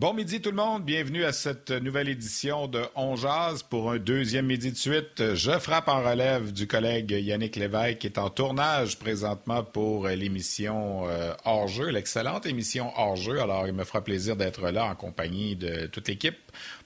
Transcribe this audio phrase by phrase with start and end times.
[0.00, 3.98] Bon midi tout le monde, bienvenue à cette nouvelle édition de On Jazz pour un
[3.98, 5.34] deuxième midi de suite.
[5.34, 11.06] Je frappe en relève du collègue Yannick Lévesque qui est en tournage présentement pour l'émission
[11.06, 13.42] euh, Hors-jeu, l'excellente émission Hors-jeu.
[13.42, 16.38] Alors il me fera plaisir d'être là en compagnie de toute l'équipe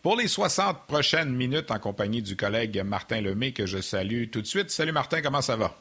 [0.03, 4.43] pour les 60 prochaines minutes en compagnie du collègue Martin Lemay que je salue tout
[4.43, 4.71] de suite.
[4.71, 5.73] Salut Martin, comment ça va?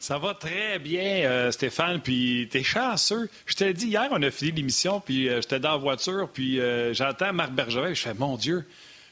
[0.00, 2.00] Ça va très bien, euh, Stéphane.
[2.00, 3.28] Puis t'es chanceux.
[3.44, 6.26] Je te l'ai dit hier, on a fini l'émission, puis euh, j'étais dans la voiture,
[6.32, 7.92] puis euh, j'entends Marc Bergevin.
[7.92, 8.66] Je fais, mon Dieu,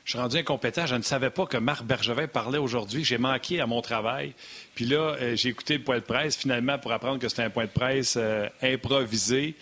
[0.06, 0.86] je suis rendu incompétent.
[0.86, 3.04] Je ne savais pas que Marc Bergevin parlait aujourd'hui.
[3.04, 4.32] J'ai manqué à mon travail.
[4.74, 7.66] Puis là, j'ai écouté le point de presse finalement pour apprendre que c'était un point
[7.66, 8.18] de presse
[8.62, 9.56] improvisé.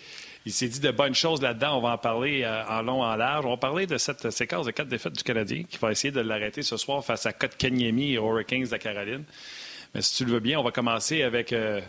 [0.45, 1.77] Il s'est dit de bonnes choses là-dedans.
[1.77, 3.45] On va en parler en long, en large.
[3.45, 6.21] On va parler de cette séquence de quatre défaites du Canadien qui va essayer de
[6.21, 9.25] l'arrêter ce soir face à Kotkaniemi et Hurricanes de la Caroline.
[9.97, 11.51] Mais si tu le veux bien, on va commencer avec.
[11.51, 11.81] Euh,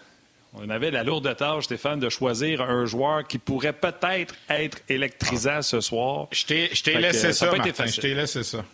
[0.54, 5.60] on avait la lourde tâche, Stéphane, de choisir un joueur qui pourrait peut-être être électrisant
[5.60, 6.26] ce soir.
[6.32, 8.64] Je t'ai laissé ça, Martin, Je t'ai laissé ça.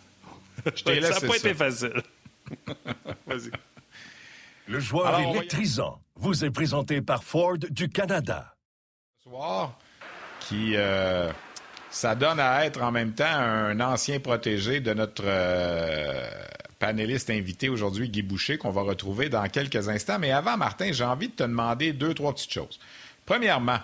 [0.85, 2.01] ça n'a pas été facile.
[3.27, 3.51] Vas-y.
[4.67, 8.55] Le joueur électrisant vous est présenté par Ford du Canada.
[9.17, 9.77] Ce soir,
[10.39, 11.29] qui euh,
[11.89, 16.25] ça donne à être en même temps un ancien protégé de notre euh,
[16.85, 20.19] panéliste invité aujourd'hui, Guy Boucher, qu'on va retrouver dans quelques instants.
[20.19, 22.79] Mais avant, Martin, j'ai envie de te demander deux, trois petites choses.
[23.25, 23.79] Premièrement,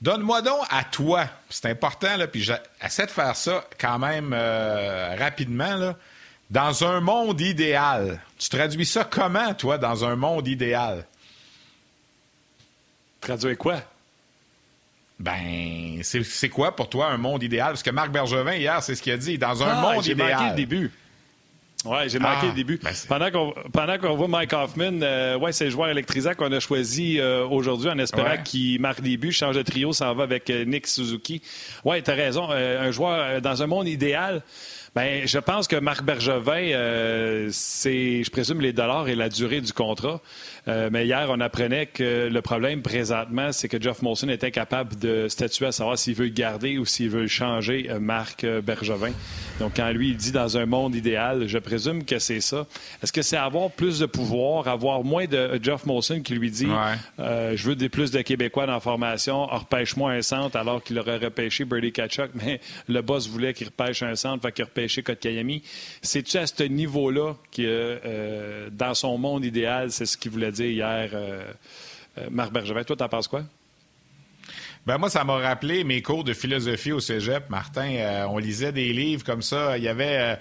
[0.00, 5.16] donne-moi donc à toi, c'est important, là, puis j'essaie de faire ça quand même euh,
[5.18, 5.96] rapidement, là,
[6.48, 8.20] dans un monde idéal.
[8.38, 11.06] Tu traduis ça comment, toi, dans un monde idéal?
[13.20, 13.82] Traduire quoi?
[15.18, 17.70] Ben, c'est quoi pour toi un monde idéal?
[17.70, 19.38] Parce que Marc Bergevin, hier, c'est ce qu'il a dit.
[19.38, 20.34] Dans un ah, monde idéal.
[20.34, 20.92] Manqué le début.
[21.84, 22.80] Oui, j'ai manqué le ah, début.
[22.82, 22.92] Ben,
[23.72, 27.46] pendant qu'on voit Mike Hoffman, euh, ouais, c'est le joueur électrisant qu'on a choisi euh,
[27.46, 30.88] aujourd'hui en espérant qu'il marque des buts, change de trio, s'en va avec euh, Nick
[30.88, 31.40] Suzuki.
[31.84, 32.50] Oui, tu as raison.
[32.50, 34.42] un joueur dans un monde idéal,
[34.96, 39.72] ben, je pense que Marc Bergevin, c'est, je présume, les dollars et la durée du
[39.72, 40.20] contrat.
[40.68, 44.98] Euh, mais hier, on apprenait que le problème présentement, c'est que Jeff Molson est incapable
[44.98, 48.60] de statuer à savoir s'il veut le garder ou s'il veut changer, euh, Marc euh,
[48.60, 49.12] Bergevin.
[49.60, 52.66] Donc, quand lui, il dit dans un monde idéal, je présume que c'est ça.
[53.02, 56.68] Est-ce que c'est avoir plus de pouvoir, avoir moins de Jeff Molson qui lui dit
[57.18, 61.16] Je veux des plus de Québécois dans la formation, repêche-moi un centre alors qu'il aurait
[61.16, 65.62] repêché Brady Kachuk, mais le boss voulait qu'il repêche un centre, fait qu'il repêché Kotkayami.
[66.02, 70.57] C'est-tu à ce niveau-là que, dans son monde idéal, c'est ce qu'il voulait dire?
[70.66, 71.42] Hier euh,
[72.18, 72.84] euh, Marc Bergevin.
[72.84, 73.42] Toi, t'en penses quoi?
[74.86, 77.90] Ben moi, ça m'a rappelé mes cours de philosophie au cégep, Martin.
[77.94, 79.76] Euh, on lisait des livres comme ça.
[79.76, 80.38] Il y avait,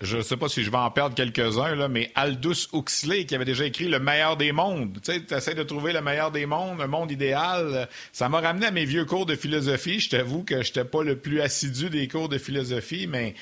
[0.00, 3.44] je ne sais pas si je vais en perdre quelques-uns, mais Aldous Huxley qui avait
[3.44, 4.98] déjà écrit Le meilleur des mondes.
[5.02, 7.88] Tu sais, essaies de trouver le meilleur des mondes, un monde idéal.
[8.12, 10.00] Ça m'a ramené à mes vieux cours de philosophie.
[10.00, 13.34] Je t'avoue que je n'étais pas le plus assidu des cours de philosophie, mais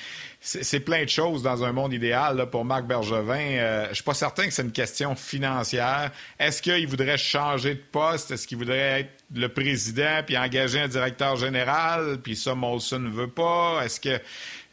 [0.47, 3.57] c'est plein de choses dans un monde idéal pour Marc Bergevin.
[3.57, 6.11] Euh, je suis pas certain que c'est une question financière.
[6.39, 8.31] Est-ce qu'il voudrait changer de poste?
[8.31, 12.19] Est-ce qu'il voudrait être le président puis engager un directeur général?
[12.23, 13.81] Puis ça, Molson ne veut pas.
[13.83, 14.21] Est-ce que...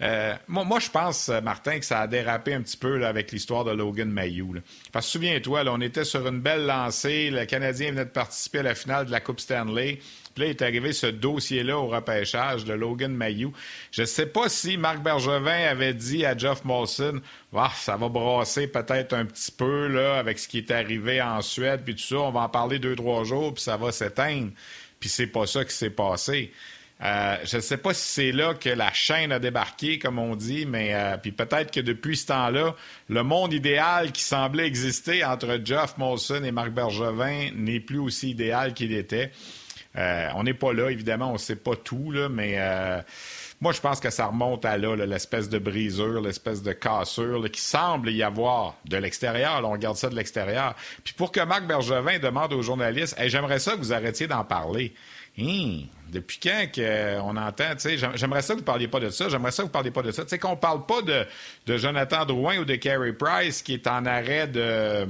[0.04, 3.70] Euh, moi, je pense, Martin, que ça a dérapé un petit peu avec l'histoire de
[3.70, 4.54] Logan Mayou.
[4.92, 7.30] Parce que souviens-toi, on était sur une belle lancée.
[7.30, 10.00] Le Canadien venait de participer à la finale de la Coupe Stanley.
[10.34, 13.52] Puis là, est arrivé ce dossier-là au repêchage de Logan Mayou.
[13.92, 17.20] Je ne sais pas si Marc Bergevin avait dit à Jeff Molson
[17.56, 21.40] ah, ça va brasser peut-être un petit peu là, avec ce qui est arrivé en
[21.40, 22.16] Suède, puis tout ça.
[22.16, 24.50] On va en parler deux, trois jours, puis ça va s'éteindre.
[24.98, 26.52] Puis c'est pas ça qui s'est passé.
[27.02, 30.36] Euh, je ne sais pas si c'est là que la chaîne a débarqué, comme on
[30.36, 32.74] dit, mais euh, peut-être que depuis ce temps-là,
[33.08, 38.30] le monde idéal qui semblait exister entre Jeff Molson et Marc Bergevin n'est plus aussi
[38.30, 39.32] idéal qu'il était.
[39.96, 42.58] on n'est pas là, évidemment, on ne sait pas tout, mais
[43.64, 47.60] moi, je pense que ça remonte à là, l'espèce de brisure, l'espèce de cassure qui
[47.60, 49.62] semble y avoir de l'extérieur.
[49.64, 50.74] On regarde ça de l'extérieur.
[51.02, 54.92] Puis pour que Marc Bergevin demande aux journalistes J'aimerais ça que vous arrêtiez d'en parler.
[55.36, 57.74] Hum, depuis quand qu'on entend,
[58.14, 59.90] j'aimerais ça que vous ne parliez pas de ça, j'aimerais ça que vous ne parliez
[59.90, 60.22] pas de ça.
[60.22, 64.06] Tu sais, qu'on parle pas de, Jonathan Drouin ou de Carey Price qui est en
[64.06, 65.06] arrêt de,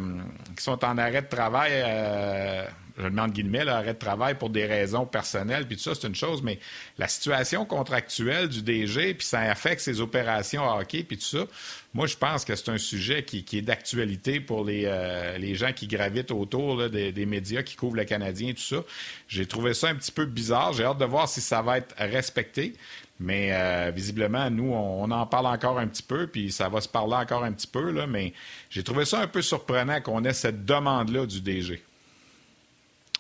[0.57, 2.65] qui sont en arrêt de travail, euh,
[2.99, 6.15] je demande guillemets, arrêt de travail pour des raisons personnelles, puis tout ça, c'est une
[6.15, 6.59] chose, mais
[6.99, 11.47] la situation contractuelle du DG, puis ça affecte ses opérations à hockey, puis tout ça,
[11.95, 15.73] moi, je pense que c'est un sujet qui, est d'actualité pour les, euh, les, gens
[15.73, 18.83] qui gravitent autour des, médias qui couvrent le Canadien et tout ça.
[19.29, 20.73] J'ai trouvé ça un petit peu bizarre.
[20.73, 22.75] J'ai hâte de voir si ça va être respecté.
[23.21, 26.89] Mais euh, visiblement, nous, on, en parle encore un petit peu, puis ça va se
[26.89, 27.93] parler encore un petit peu.
[27.93, 28.33] Là, mais
[28.71, 31.81] j'ai trouvé ça un peu surprenant qu'on ait cette demande-là du DG.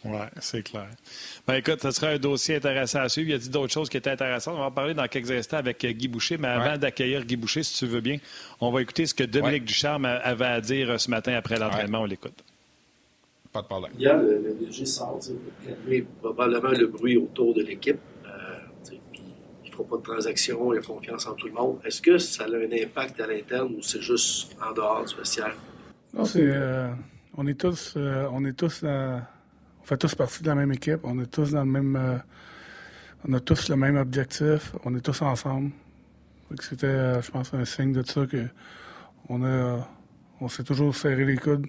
[0.04, 0.88] Oui, c'est clair.
[1.46, 3.30] Ben, écoute, ce sera un dossier intéressant à suivre.
[3.30, 4.54] Il y a dit d'autres choses qui étaient intéressantes.
[4.54, 7.36] On va en parler dans quelques instants avec euh, Guy Boucher, mais avant d'accueillir Guy
[7.36, 8.18] Boucher, si tu veux bien,
[8.60, 12.00] on va écouter ce que Dominique Ducharme avait à dire euh, ce matin après l'entraînement.
[12.00, 12.34] On l'écoute.
[13.50, 13.92] Pas de problème.
[13.98, 18.00] Hier, le, le DG sort pour calmer probablement le bruit autour de l'équipe.
[18.26, 18.90] Euh,
[19.64, 21.78] il ne faut pas de transaction, il y a confiance en tout le monde.
[21.84, 25.56] Est-ce que ça a un impact à l'interne ou c'est juste en dehors du vestiaire?
[26.12, 26.52] Non, c'est.
[27.38, 27.94] on est tous.
[27.96, 28.84] on est tous
[29.84, 31.00] on fait tous partie de la même équipe.
[31.02, 31.94] On est tous dans le même.
[31.94, 32.16] Euh,
[33.28, 34.72] on a tous le même objectif.
[34.82, 35.72] On est tous ensemble.
[36.58, 38.46] C'était, euh, je pense, un signe de ça que
[39.28, 39.86] on a.
[40.40, 41.66] on s'est toujours serré les coudes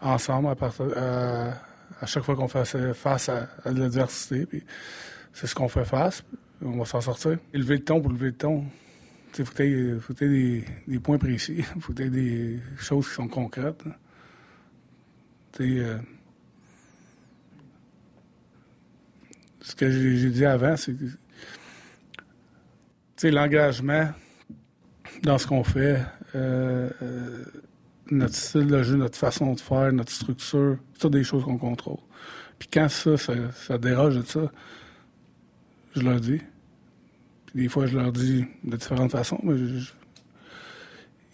[0.00, 1.54] ensemble à,
[2.00, 4.46] à, chaque fois qu'on fait face à, l'adversité.
[5.32, 6.22] c'est ce qu'on fait face.
[6.62, 7.36] On va s'en sortir.
[7.52, 8.64] Élever le ton pour lever le ton.
[9.36, 9.54] Il faut
[10.14, 11.64] que des, points précis.
[11.98, 13.82] Il des choses qui sont concrètes.
[15.60, 15.98] Euh,
[19.60, 20.94] ce que j'ai dit avant, c'est
[23.16, 24.08] que l'engagement
[25.22, 26.00] dans ce qu'on fait,
[26.34, 27.44] euh, euh,
[28.10, 31.98] notre style de jeu, notre façon de faire, notre structure, c'est des choses qu'on contrôle.
[32.58, 34.50] Puis quand ça, ça, déroge de ça,
[35.94, 36.40] je leur dis.
[37.46, 39.86] Puis des fois, je leur dis de différentes façons, mais il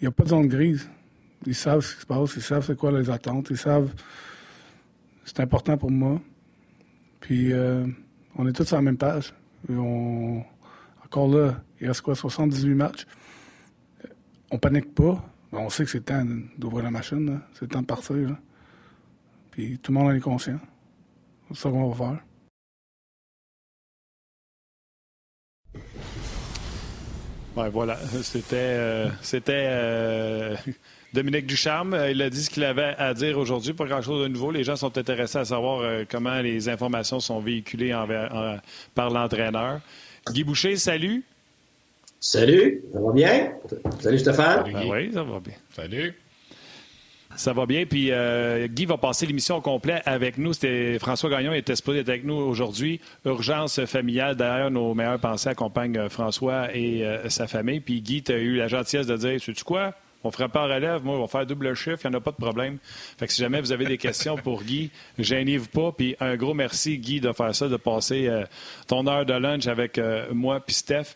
[0.03, 0.89] n'y a pas de zone grise.
[1.47, 3.91] Ils savent ce qui se passe, ils savent c'est quoi les attentes, ils savent
[5.27, 6.21] c'est important pour moi.
[7.21, 7.87] Puis euh,
[8.39, 9.35] on est tous sur la même page.
[11.05, 13.07] Encore là, il reste quoi, 78 matchs?
[14.51, 15.25] On panique pas.
[15.53, 16.25] On sait que c'est temps
[16.59, 17.41] d'ouvrir la machine.
[17.55, 18.37] C'est le temps de partir.
[19.51, 20.61] Puis tout le monde en est conscient.
[21.49, 22.23] C'est ça qu'on va faire.
[27.57, 27.97] Ouais, voilà.
[28.23, 30.57] C'était, euh, c'était euh,
[31.13, 31.95] Dominique Ducharme.
[31.95, 33.73] Euh, il a dit ce qu'il avait à dire aujourd'hui.
[33.73, 34.51] Pas grand-chose de nouveau.
[34.51, 37.95] Les gens sont intéressés à savoir comment les informations sont véhiculées
[38.95, 39.81] par l'entraîneur.
[40.31, 41.25] Guy Boucher, salut.
[42.19, 43.53] Salut, ça va bien?
[44.01, 44.73] Salut Stéphane.
[44.73, 45.55] Ben oui, ça va bien.
[45.71, 46.15] Salut.
[47.37, 47.85] Ça va bien.
[47.85, 50.53] Puis euh, Guy va passer l'émission au complet avec nous.
[50.55, 53.01] C'était François Gagnon était supposé être avec nous aujourd'hui.
[53.25, 54.37] Urgence familiale.
[54.37, 57.81] D'ailleurs, nos meilleures pensées accompagnent euh, François et euh, sa famille.
[57.81, 59.95] Puis Guy, tu as eu la gentillesse de dire Sais-tu quoi?
[60.27, 61.05] On fera pas en relève.
[61.05, 62.01] Moi, on va faire double chiffre.
[62.05, 62.79] Il n'y en a pas de problème.
[63.19, 65.93] Fait que si jamais vous avez des questions pour Guy, gênez-vous pas.
[65.93, 68.31] Puis un gros merci, Guy, de faire ça, de passer
[68.87, 70.01] ton heure de lunch avec
[70.33, 71.15] moi puis Steph.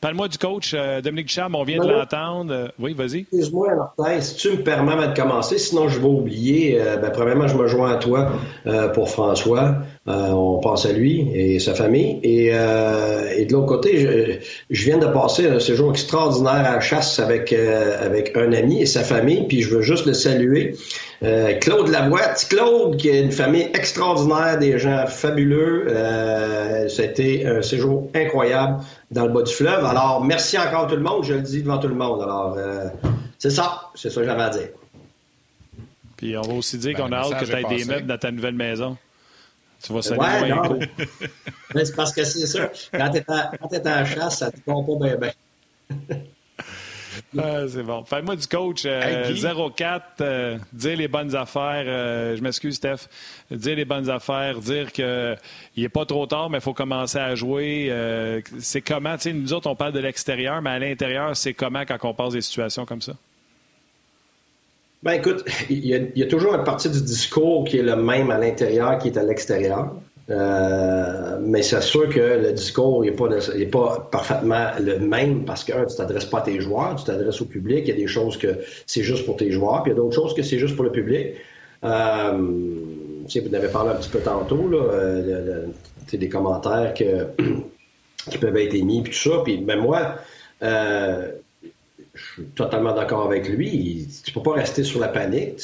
[0.00, 2.54] Parle-moi du coach euh, Dominique Ducharme, on vient de l'entendre.
[2.54, 3.20] Euh, oui, vas-y.
[3.20, 6.80] Excuse-moi, Martin, si tu me permets de commencer, sinon je vais oublier.
[6.80, 8.30] Euh, ben, premièrement, je me joins à toi
[8.94, 9.78] pour François.
[10.08, 12.18] On pense à lui et sa famille.
[12.22, 14.40] Et, de l'autre côté,
[14.70, 18.86] je, viens de passer un séjour extraordinaire à la chasse avec, avec un ami et
[18.86, 20.74] sa famille, puis je veux juste le saluer.
[21.60, 25.86] Claude Lavoie, Claude, qui a une famille extraordinaire, des gens fabuleux.
[26.88, 28.78] ça a été un séjour incroyable
[29.10, 29.84] dans le bas du fleuve.
[29.84, 31.24] Alors, merci encore tout le monde.
[31.24, 32.22] Je le dis devant tout le monde.
[32.22, 32.88] Alors, euh,
[33.38, 33.90] c'est ça.
[33.94, 34.68] C'est ça que j'avais à dire.
[36.16, 38.18] Puis on va aussi dire ben, qu'on a hâte que tu aies des meubles dans
[38.18, 38.96] ta nouvelle maison.
[39.82, 40.78] Tu vas saluer ouais, non,
[41.84, 42.70] c'est parce que c'est ça.
[42.92, 43.18] Quand tu
[43.76, 45.32] es, en chasse, ça te compte pas bien.
[47.36, 48.04] Ah, c'est bon.
[48.04, 51.84] Fais-moi du coach 0-4, euh, euh, dire les bonnes affaires.
[51.86, 53.08] Euh, je m'excuse, Steph.
[53.50, 55.36] Dire les bonnes affaires, dire qu'il
[55.76, 57.92] n'est pas trop tard, mais il faut commencer à jouer.
[58.60, 61.84] c'est comment, tu sais, nous autres, on parle de l'extérieur, mais à l'intérieur, c'est comment
[61.84, 63.12] quand on passe des situations comme ça?
[65.02, 68.38] Ben écoute, il y, a, toujours une partie du discours qui est le même à
[68.38, 69.94] l'intérieur qui est à l'extérieur.
[70.30, 75.86] Euh, mais c'est sûr que le discours n'est pas, parfaitement le même parce que, un,
[75.86, 77.84] tu t'adresses pas à tes joueurs, tu t'adresses au public.
[77.84, 80.02] Il y a des choses que c'est juste pour tes joueurs, puis il y a
[80.02, 81.34] d'autres choses que c'est juste pour le public.
[81.84, 85.66] Euh, vous en avez parlé un petit peu tantôt, là, euh,
[86.12, 86.92] des commentaires
[88.30, 89.42] qui peuvent être émis, puis tout ça.
[89.44, 90.16] Puis ben moi,
[90.62, 91.30] euh,
[92.18, 94.08] je suis totalement d'accord avec lui.
[94.24, 95.60] Tu peux pas rester sur la panique.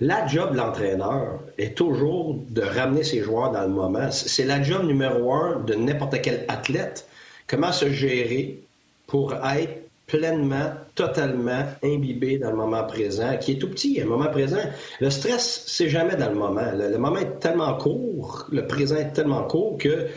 [0.00, 4.10] La job de l'entraîneur est toujours de ramener ses joueurs dans le moment.
[4.10, 7.06] C'est la job numéro un de n'importe quel athlète.
[7.46, 8.60] Comment se gérer
[9.06, 14.28] pour être pleinement, totalement imbibé dans le moment présent, qui est tout petit, le moment
[14.28, 14.60] présent.
[15.00, 16.70] Le stress, c'est jamais dans le moment.
[16.74, 20.08] Le, moment est tellement court, le présent est tellement court que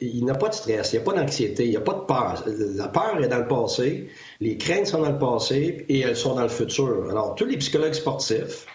[0.00, 1.94] il n'y a pas de stress, il n'y a pas d'anxiété, il n'y a pas
[1.94, 2.44] de peur.
[2.74, 4.08] La peur est dans le passé,
[4.40, 7.08] les craintes sont dans le passé et elles sont dans le futur.
[7.10, 8.66] Alors, tous les psychologues sportifs,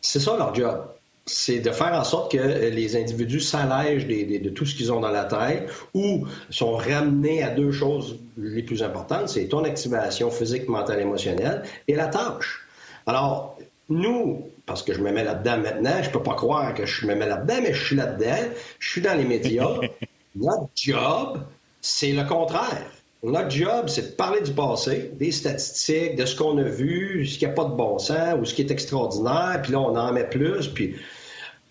[0.00, 0.93] c'est ça leur job
[1.26, 5.10] c'est de faire en sorte que les individus s'allègent de tout ce qu'ils ont dans
[5.10, 10.68] la tête ou sont ramenés à deux choses les plus importantes, c'est ton activation physique,
[10.68, 12.66] mentale, émotionnelle et la tâche.
[13.06, 13.56] Alors,
[13.88, 17.14] nous, parce que je me mets là-dedans maintenant, je peux pas croire que je me
[17.14, 19.68] mets là-dedans, mais je suis là-dedans, je suis dans les médias.
[20.36, 21.40] Notre job,
[21.80, 22.90] c'est le contraire.
[23.24, 27.38] Notre job, c'est de parler du passé, des statistiques, de ce qu'on a vu, ce
[27.38, 30.12] qui n'a pas de bon sens ou ce qui est extraordinaire, puis là, on en
[30.12, 30.94] met plus, puis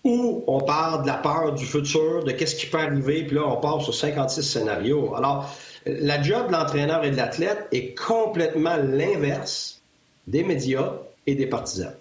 [0.04, 3.46] ou on parle de la peur du futur, de qu'est-ce qui peut arriver, puis là,
[3.46, 5.14] on part sur 56 scénarios.
[5.14, 5.48] Alors,
[5.86, 9.80] la job de l'entraîneur et de l'athlète est complètement l'inverse
[10.26, 10.92] des médias
[11.26, 11.94] et des partisans.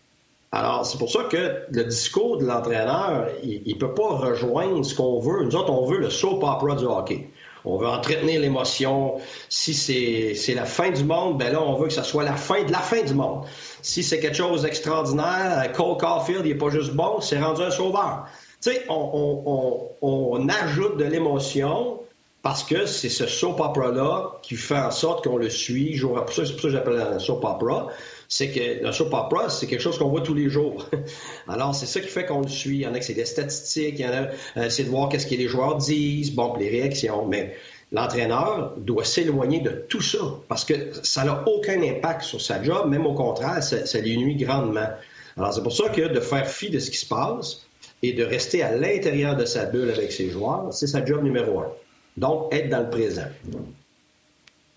[0.51, 4.93] Alors, c'est pour ça que le discours de l'entraîneur, il ne peut pas rejoindre ce
[4.93, 5.43] qu'on veut.
[5.45, 7.29] Nous autres, on veut le soap opera du hockey.
[7.65, 9.15] On veut entretenir l'émotion.
[9.49, 12.63] Si c'est la fin du monde, ben là, on veut que ce soit la fin
[12.63, 13.45] de la fin du monde.
[13.81, 17.71] Si c'est quelque chose d'extraordinaire, Cole Caulfield, il n'est pas juste bon, c'est rendu un
[17.71, 18.25] sauveur.
[18.61, 21.99] Tu sais, on, on, ajoute de l'émotion
[22.41, 25.97] parce que c'est ce soap opera-là qui fait en sorte qu'on le suit.
[25.97, 27.87] C'est pour ça que j'appelle un soap opera
[28.33, 30.89] c'est que le soap opera, c'est quelque chose qu'on voit tous les jours.
[31.47, 32.77] Alors, c'est ça qui fait qu'on le suit.
[32.77, 34.89] Il y en a que c'est des statistiques, il y en a, euh, c'est de
[34.89, 37.27] voir qu'est-ce que les joueurs disent, bon, les réactions.
[37.27, 37.55] Mais
[37.91, 40.73] l'entraîneur doit s'éloigner de tout ça parce que
[41.03, 44.89] ça n'a aucun impact sur sa job, même au contraire, ça, ça lui nuit grandement.
[45.37, 47.67] Alors, c'est pour ça que de faire fi de ce qui se passe
[48.01, 51.59] et de rester à l'intérieur de sa bulle avec ses joueurs, c'est sa job numéro
[51.59, 51.71] un.
[52.17, 53.27] Donc, être dans le présent.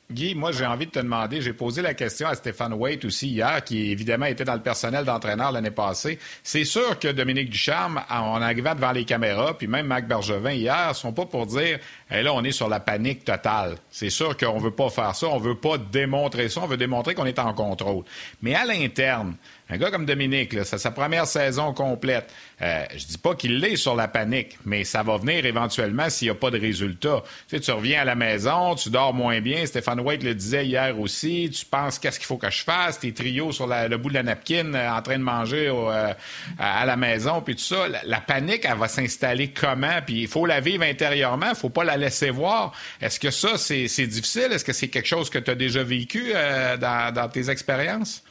[0.08, 3.28] Guy, moi, j'ai envie de te demander, j'ai posé la question à Stéphane Waite aussi
[3.28, 6.20] hier, qui évidemment était dans le personnel d'entraîneur l'année passée.
[6.44, 10.94] C'est sûr que Dominique Ducharme, en arrivant devant les caméras, puis même Marc Bergevin hier,
[10.94, 13.74] sont pas pour dire, et là, on est sur la panique totale.
[13.90, 17.14] C'est sûr qu'on veut pas faire ça, on veut pas démontrer ça, on veut démontrer
[17.14, 18.04] qu'on est en contrôle.
[18.42, 19.34] Mais à l'interne,
[19.68, 22.32] un gars comme Dominique, c'est sa première saison complète.
[22.62, 26.26] Euh, je dis pas qu'il l'est sur la panique, mais ça va venir éventuellement s'il
[26.26, 27.24] n'y a pas de résultat.
[27.48, 29.66] Tu, sais, tu reviens à la maison, tu dors moins bien.
[29.66, 31.50] Stéphane White le disait hier aussi.
[31.52, 33.00] Tu penses qu'est-ce qu'il faut que je fasse?
[33.00, 36.14] Tes trios sur le bout de la napkin euh, en train de manger euh,
[36.60, 37.88] à la maison, puis tout ça.
[38.04, 40.00] La, panique, elle va s'installer comment?
[40.06, 42.72] Puis il faut la vivre intérieurement, il faut pas la laisser voir.
[43.00, 44.52] Est-ce que ça, c'est difficile?
[44.52, 46.32] Est-ce que c'est quelque chose que tu as déjà vécu
[46.80, 48.22] dans, dans tes expériences?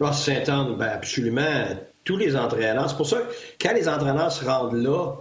[0.00, 1.76] Ross Saint-Anne, ben absolument.
[2.04, 2.88] Tous les entraîneurs.
[2.88, 5.16] C'est pour ça que quand les entraîneurs se rendent là,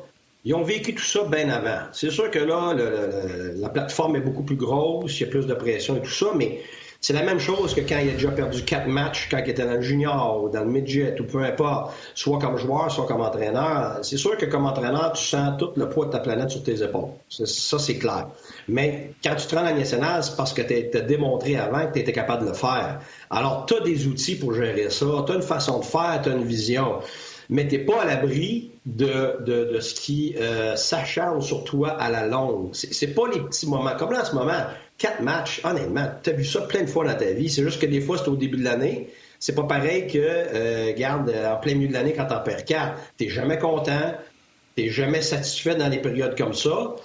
[0.45, 1.81] ils ont vécu tout ça bien avant.
[1.91, 5.53] C'est sûr que là, la plateforme est beaucoup plus grosse, il y a plus de
[5.53, 6.62] pression et tout ça, mais
[7.01, 9.63] c'est la même chose que quand il a déjà perdu quatre matchs, quand il était
[9.63, 13.22] dans le junior ou dans le midget ou peu importe, soit comme joueur, soit comme
[13.22, 14.00] entraîneur.
[14.01, 16.84] C'est sûr que comme entraîneur, tu sens tout le poids de ta planète sur tes
[16.84, 17.12] épaules.
[17.29, 18.27] Ça, c'est clair.
[18.68, 21.88] Mais quand tu te rends à la nationale, c'est parce que tu as démontré avant
[21.88, 23.00] que tu étais capable de le faire.
[23.29, 26.29] Alors, tu as des outils pour gérer ça, tu as une façon de faire, tu
[26.29, 27.00] as une vision.
[27.50, 32.27] Mais tu pas à l'abri de, de, ce qui euh, s'acharne sur toi à la
[32.27, 32.70] longue.
[32.74, 33.96] C'est pas les petits moments.
[33.98, 34.65] Comme là, en ce moment,
[35.00, 37.50] quatre matchs, honnêtement, tu as vu ça plein de fois dans ta vie.
[37.50, 39.08] C'est juste que des fois, c'est au début de l'année.
[39.39, 43.00] C'est pas pareil que, euh, garde, en plein milieu de l'année, quand t'en perds quatre,
[43.18, 44.13] t'es jamais content,
[44.75, 46.96] t'es jamais satisfait dans des périodes comme ça.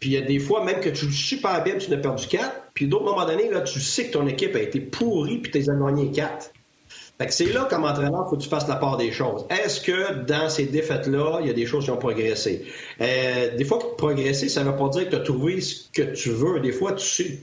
[0.00, 2.26] Puis il y a des fois, même que tu joues super bien, tu n'as perdu
[2.26, 2.54] quatre.
[2.74, 5.62] Puis d'autres moments donnés, là, tu sais que ton équipe a été pourrie, puis t'es
[5.62, 6.50] éloigné quatre.
[7.18, 9.46] Fait que c'est là, comme entraîneur, faut que tu fasses la part des choses.
[9.48, 12.64] Est-ce que dans ces défaites-là, il y a des choses qui ont progressé?
[13.00, 16.02] Euh, des fois, progresser, ça ne veut pas dire que tu as trouvé ce que
[16.02, 16.58] tu veux.
[16.58, 17.38] Des fois, tu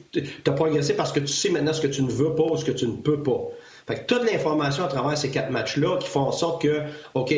[0.45, 2.65] as progressé parce que tu sais maintenant ce que tu ne veux pas ou ce
[2.65, 3.47] que tu ne peux pas.
[3.87, 6.81] Fait que toute l'information à travers ces quatre matchs-là qui font en sorte que,
[7.13, 7.31] OK,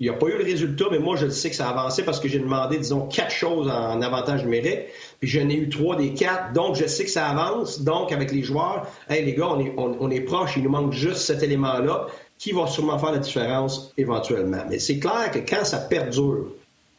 [0.00, 2.04] il n'y a pas eu le résultat, mais moi, je sais que ça a avancé
[2.04, 4.86] parce que j'ai demandé, disons, quatre choses en avantage numérique,
[5.20, 7.82] puis j'en ai eu trois des quatre, donc je sais que ça avance.
[7.82, 11.22] Donc, avec les joueurs, hey, les gars, on est, on, proche, il nous manque juste
[11.22, 12.06] cet élément-là
[12.38, 14.62] qui va sûrement faire la différence éventuellement.
[14.68, 16.52] Mais c'est clair que quand ça perdure,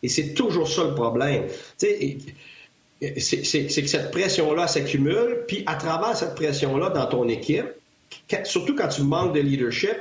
[0.03, 1.45] et c'est toujours ça le problème,
[1.77, 2.17] c'est
[3.01, 3.19] que
[3.87, 7.67] cette pression-là s'accumule, puis à travers cette pression-là dans ton équipe,
[8.43, 9.95] surtout quand tu manques de leadership,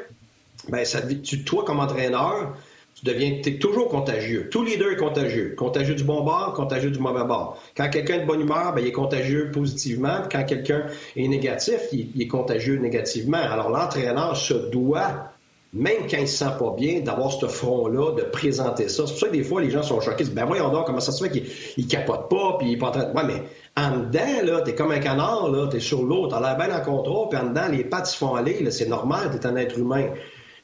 [0.68, 0.84] ben
[1.22, 2.56] tu, toi, comme entraîneur,
[2.98, 4.48] tu deviens, es toujours contagieux.
[4.50, 5.54] Tout leader est contagieux.
[5.56, 7.56] Contagieux du bon bord, contagieux du mauvais bord.
[7.76, 10.22] Quand quelqu'un est de bonne humeur, ben, il est contagieux positivement.
[10.30, 13.38] Quand quelqu'un est négatif, il, est contagieux négativement.
[13.38, 15.30] Alors, l'entraîneur se doit,
[15.72, 19.06] même quand il se sent pas bien, d'avoir ce front-là, de présenter ça.
[19.06, 20.24] C'est pour ça que des fois, les gens sont choqués.
[20.24, 22.92] Ben, voyons donc, comment ça se fait qu'il capote pas, puis il est pas en
[22.92, 23.16] train de...
[23.16, 23.44] Ouais, mais
[23.76, 26.84] en dedans, là, t'es comme un canard, là, t'es sur l'eau, t'as l'air bien en
[26.84, 30.08] contrôle, puis en dedans, les pattes se font aller, c'est normal, t'es un être humain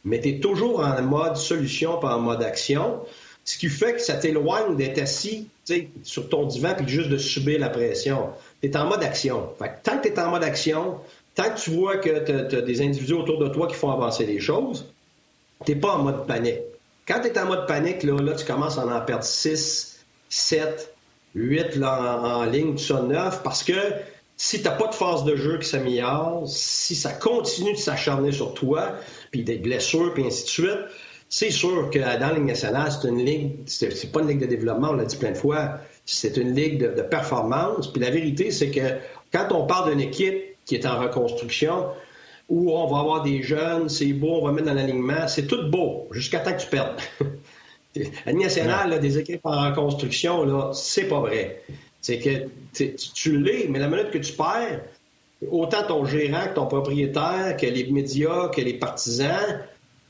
[0.04, 3.00] mais tu es toujours en mode solution, pas en mode action.
[3.44, 5.48] Ce qui fait que ça t'éloigne d'être assis
[6.02, 8.28] sur ton divan puis juste de subir la pression.
[8.62, 9.48] Tu es en mode action.
[9.82, 10.98] tant que tu es en mode action,
[11.34, 14.24] tant que tu vois que tu as, des individus autour de toi qui font avancer
[14.26, 14.86] les choses,
[15.64, 16.60] tu pas en mode panique.
[17.06, 20.94] Quand tu es en mode panique, là, là, tu commences à en perdre 6, 7,
[21.34, 23.74] 8 là, en, en ligne, tout ça 9, parce que
[24.36, 28.32] si tu n'as pas de phase de jeu qui s'améliore, si ça continue de s'acharner
[28.32, 28.92] sur toi,
[29.34, 30.78] puis des blessures, puis ainsi de suite,
[31.28, 34.46] c'est sûr que dans la Ligue nationale, c'est une ligue, c'est pas une ligue de
[34.46, 37.92] développement, on l'a dit plein de fois, c'est une ligue de, performance.
[37.92, 39.00] Puis la vérité, c'est que
[39.32, 41.86] quand on parle d'une équipe qui est en reconstruction,
[42.48, 45.68] où on va avoir des jeunes, c'est beau, on va mettre dans l'alignement, c'est tout
[45.68, 47.00] beau, jusqu'à temps que tu perdes.
[47.96, 51.64] la Ligue nationale, des équipes en reconstruction, là, c'est pas vrai.
[52.00, 54.82] C'est que tu l'es, mais la minute que tu perds,
[55.50, 59.60] autant ton gérant que ton propriétaire, que les médias, que les partisans,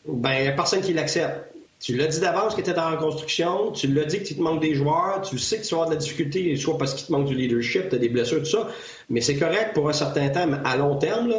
[0.07, 1.51] ben, il n'y a personne qui l'accepte.
[1.81, 4.41] Tu l'as dit d'avance que tu étais en reconstruction, tu l'as dit que tu te
[4.41, 7.07] manques des joueurs, tu sais que tu vas avoir de la difficulté, soit parce qu'il
[7.07, 8.69] te manque du leadership, tu as des blessures, tout ça,
[9.11, 11.35] mais c'est correct pour un certain temps, mais à long terme,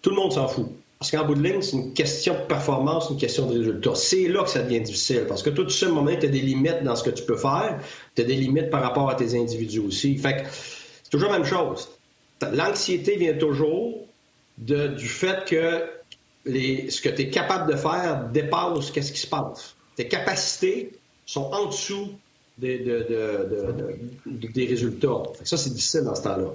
[0.00, 0.68] tout le monde s'en fout.
[0.98, 3.94] Parce qu'en bout de ligne, c'est une question de performance, une question de résultat.
[3.94, 5.26] C'est là que ça devient difficile.
[5.28, 7.36] Parce que toi, tu sais, moment, tu as des limites dans ce que tu peux
[7.36, 7.80] faire.
[8.14, 10.16] Tu as des limites par rapport à tes individus aussi.
[10.16, 10.48] Fait que
[11.02, 11.88] c'est toujours la même chose.
[12.52, 14.06] L'anxiété vient toujours
[14.58, 15.84] du fait que
[16.46, 19.74] ce que tu es capable de faire dépasse qu'est-ce qui se passe.
[19.96, 20.92] Tes capacités
[21.24, 22.10] sont en dessous
[22.58, 25.22] des, des résultats.
[25.44, 26.50] ça, c'est difficile dans ce temps-là.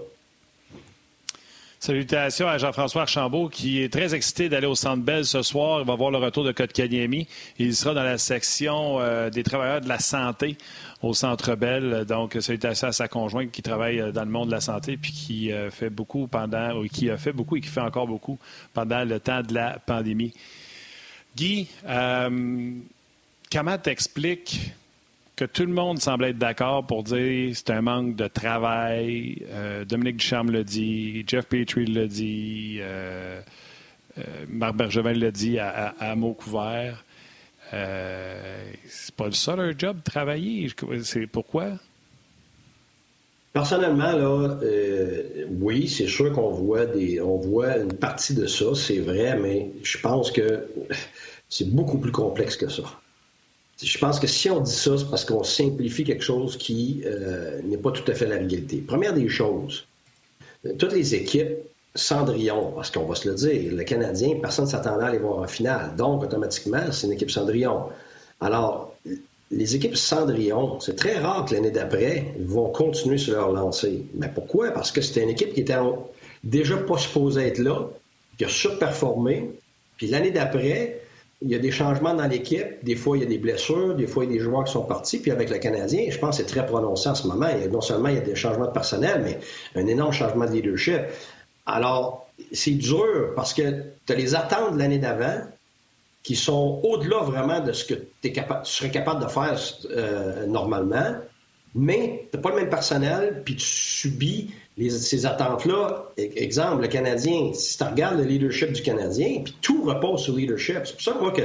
[1.82, 5.82] Salutations à Jean-François Archambault qui est très excité d'aller au Centre Bell ce soir.
[5.82, 7.28] Il va voir le retour de Kotkaniemi.
[7.58, 10.60] Il sera dans la section euh, des travailleurs de la santé
[11.02, 12.06] au Centre Bell.
[12.06, 15.12] Donc, salutations à sa conjointe qui travaille euh, dans le monde de la santé puis
[15.12, 18.38] qui euh, fait beaucoup pendant, ou qui a fait beaucoup et qui fait encore beaucoup
[18.76, 20.36] pendant le temps de la pandémie.
[21.36, 21.68] Guy,
[23.52, 24.72] comment t'expliques
[25.42, 29.42] que tout le monde semble être d'accord pour dire c'est un manque de travail.
[29.50, 33.42] Euh, Dominique Ducharme l'a dit, Jeff Petrie l'a dit, euh,
[34.20, 37.04] euh, Marc Bergevin l'a dit à, à, mots couverts.
[37.72, 40.70] c'est pas ça leur job, de travailler.
[41.02, 41.72] C'est pourquoi?
[43.52, 44.60] Personnellement, là,
[45.60, 49.72] oui, c'est sûr qu'on voit des, on voit une partie de ça, c'est vrai, mais
[49.82, 50.68] je pense que
[51.50, 53.01] c'est beaucoup plus complexe que ça
[53.82, 57.62] je pense que si on dit ça, c'est parce qu'on simplifie quelque chose qui euh,
[57.64, 58.78] n'est pas tout à fait la réalité.
[58.78, 59.86] Première des choses,
[60.78, 61.58] toutes les équipes
[61.94, 65.40] Cendrillon, parce qu'on va se le dire, le Canadien, personne ne s'attendait à les voir
[65.40, 65.96] en finale.
[65.98, 67.88] Donc, automatiquement, c'est une équipe Cendrillon.
[68.40, 68.96] Alors,
[69.52, 74.06] les équipes Cendrillon, c'est très rare que l'année d'après, vont continuer sur leur lancée.
[74.16, 74.72] Mais pourquoi?
[74.72, 75.76] Parce que c'était une équipe qui était
[76.44, 77.90] déjà pas supposée être là,
[78.38, 79.52] qui a surperformé.
[79.98, 81.02] Puis l'année d'après,
[81.42, 82.84] il y a des changements dans l'équipe.
[82.84, 83.96] Des fois, il y a des blessures.
[83.96, 85.20] Des fois, il y a des joueurs qui sont partis.
[85.20, 87.48] Puis avec le Canadien, je pense que c'est très prononcé en ce moment.
[87.72, 89.40] non seulement il y a des changements de personnel, mais
[89.82, 91.02] un énorme changement de leadership.
[91.66, 95.42] Alors, c'est dur parce que tu as les attentes de l'année d'avant
[96.24, 100.46] qui sont au-delà vraiment de ce que es capable, tu serais capable de faire euh,
[100.46, 101.16] normalement,
[101.74, 104.52] mais tu n'as pas le même personnel, puis tu subis
[104.90, 109.84] ces attentes-là, e-, exemple, le Canadien, si tu regardes le leadership du Canadien, puis tout
[109.84, 110.82] repose sur le leadership.
[110.86, 111.44] C'est pour ça moi que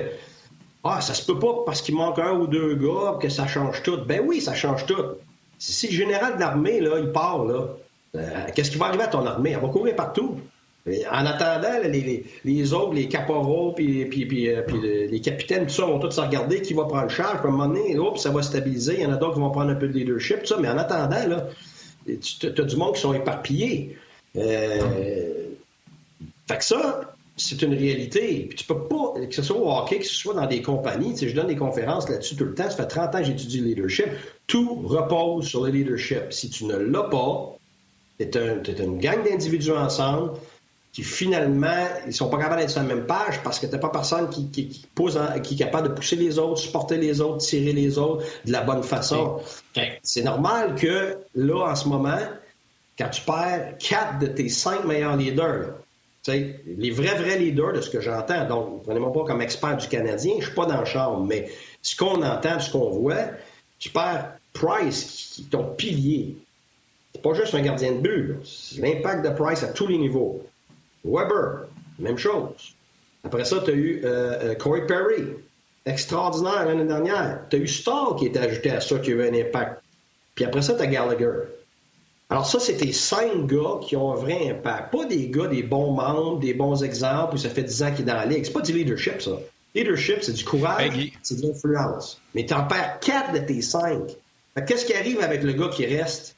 [0.88, 3.82] ah, ça se peut pas parce qu'il manque un ou deux gars que ça change
[3.82, 3.98] tout.
[4.06, 5.02] Ben oui, ça change tout.
[5.58, 7.68] Si le général de l'armée, là, il part, là,
[8.14, 8.20] euh,
[8.54, 9.50] qu'est-ce qui va arriver à ton armée?
[9.50, 10.38] Elle va courir partout.
[10.86, 11.80] en attendant,
[12.44, 14.62] les, autres, les caporaux, puis, puis, euh,
[15.10, 17.38] les capitaines, tout ça, vont tous se regarder qui va prendre le charge.
[17.40, 18.94] Puis à un moment donné, ça va stabiliser.
[18.98, 20.58] Il y en a d'autres qui vont prendre un peu de leadership, tout ça.
[20.60, 21.48] Mais en attendant, là,
[22.06, 23.96] tu as du monde qui sont éparpillés.
[24.36, 25.46] Euh,
[26.48, 28.46] fait que ça, c'est une réalité.
[28.48, 31.16] Puis tu peux pas, que ce soit au hockey, que ce soit dans des compagnies,
[31.16, 33.66] je donne des conférences là-dessus tout le temps, ça fait 30 ans que j'étudie le
[33.68, 34.06] leadership,
[34.46, 36.32] tout repose sur le leadership.
[36.32, 37.56] Si tu ne l'as pas,
[38.18, 40.32] tu es, une gang d'individus ensemble,
[40.96, 43.90] qui finalement, ils sont pas capables d'être sur la même page parce que t'as pas
[43.90, 44.86] personne qui, qui, qui,
[45.42, 48.62] qui est capable de pousser les autres, supporter les autres, tirer les autres de la
[48.62, 49.38] bonne façon.
[50.02, 52.16] C'est normal que là, en ce moment,
[52.98, 55.74] quand tu perds quatre de tes cinq meilleurs leaders,
[56.28, 60.36] les vrais, vrais leaders de ce que j'entends, donc prenez-moi pas comme expert du Canadien,
[60.38, 61.50] je suis pas dans le chambre, mais
[61.82, 63.32] ce qu'on entend, ce qu'on voit,
[63.78, 66.38] tu perds Price, qui est ton pilier.
[67.14, 70.42] C'est pas juste un gardien de but, c'est l'impact de Price à tous les niveaux.
[71.06, 71.66] Weber,
[71.98, 72.74] même chose.
[73.24, 75.24] Après ça, tu as eu euh, euh, Corey Perry,
[75.84, 77.42] extraordinaire l'année dernière.
[77.50, 79.82] Tu as eu Stall qui était ajouté à ça, qui a eu un impact.
[80.34, 81.32] Puis après ça, tu as Gallagher.
[82.28, 84.92] Alors ça, c'était cinq gars qui ont un vrai impact.
[84.92, 88.02] Pas des gars, des bons membres, des bons exemples, puis ça fait dix ans qu'il
[88.02, 88.44] est dans la ligue.
[88.44, 89.38] C'est pas du leadership, ça.
[89.74, 92.20] Leadership, c'est du courage, c'est de l'influence.
[92.34, 94.16] Mais tu en perds quatre de tes cinq.
[94.66, 96.35] Qu'est-ce qui arrive avec le gars qui reste?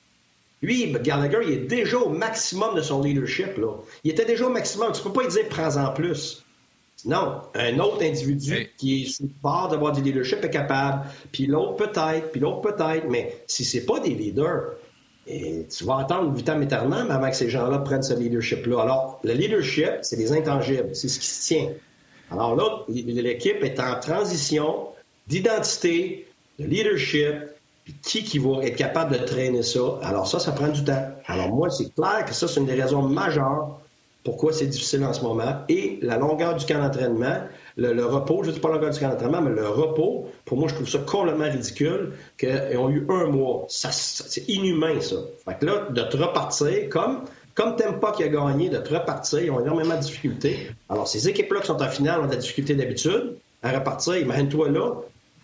[0.61, 3.57] Lui, Gallagher, il est déjà au maximum de son leadership.
[3.59, 3.75] Là.
[4.05, 4.93] Il était déjà au maximum.
[4.93, 6.45] Tu peux pas lui dire prends-en plus.
[7.05, 11.47] Non, un autre individu qui est sur le bord d'avoir du leadership est capable, puis
[11.47, 14.73] l'autre peut-être, puis l'autre peut-être, mais si c'est pas des leaders,
[15.29, 18.81] et tu vas attendre vitam aeternam avant que ces gens-là prennent ce leadership-là.
[18.81, 21.71] Alors, le leadership, c'est des intangibles, c'est ce qui se tient.
[22.31, 24.89] Alors là, l'équipe est en transition
[25.29, 26.27] d'identité,
[26.59, 27.35] de leadership,
[28.03, 29.99] qui qui va être capable de traîner ça?
[30.03, 31.09] Alors ça, ça prend du temps.
[31.27, 33.79] Alors moi, c'est clair que ça, c'est une des raisons majeures
[34.29, 35.63] pourquoi c'est difficile en ce moment.
[35.71, 37.45] Et la longueur du camp d'entraînement,
[37.77, 40.59] le, repos, je ne dis pas la longueur du camp d'entraînement, mais le repos, pour
[40.59, 43.65] moi, je trouve ça complètement ridicule qu'ils ont eu un mois.
[43.69, 45.17] c'est inhumain, ça.
[45.47, 47.25] Fait que là, de te repartir, comme,
[47.55, 50.69] comme pas qui a gagné, de te repartir, ils ont énormément de difficultés.
[50.91, 54.19] Alors, ces équipes-là qui sont en finale ont de la difficulté d'habitude à repartir.
[54.19, 54.91] Imagine-toi là,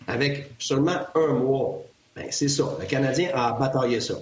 [0.07, 1.81] avec seulement un mois.
[2.15, 2.63] Ben, c'est ça.
[2.79, 4.15] Le Canadien a bataillé ça.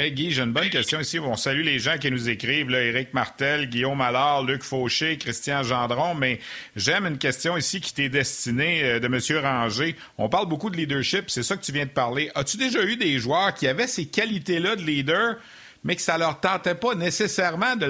[0.00, 1.18] Hey Guy, j'ai une bonne question ici.
[1.18, 5.64] On salue les gens qui nous écrivent, là, Éric Martel, Guillaume Allard, Luc Fauché, Christian
[5.64, 6.38] Gendron, mais
[6.76, 9.44] j'aime une question ici qui t'est destinée euh, de M.
[9.44, 9.96] Ranger.
[10.16, 12.30] On parle beaucoup de leadership, c'est ça que tu viens de parler.
[12.36, 15.38] As-tu déjà eu des joueurs qui avaient ces qualités-là de leader,
[15.82, 17.88] mais que ça leur tentait pas nécessairement de,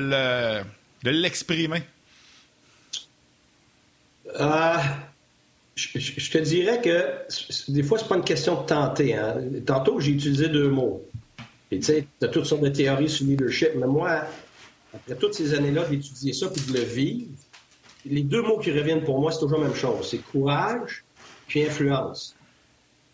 [1.03, 1.11] de
[5.79, 9.15] je, te dirais que des fois, c'est pas une question de tenter.
[9.15, 9.37] Hein.
[9.65, 11.05] Tantôt, j'ai utilisé deux mots
[11.71, 14.23] tu sais, tu as toutes sortes de théories sur le leadership, mais moi,
[14.95, 17.31] après toutes ces années-là d'étudier ça puis de le vivre,
[18.07, 20.09] les deux mots qui reviennent pour moi, c'est toujours la même chose.
[20.11, 21.05] C'est courage
[21.47, 22.35] puis influence.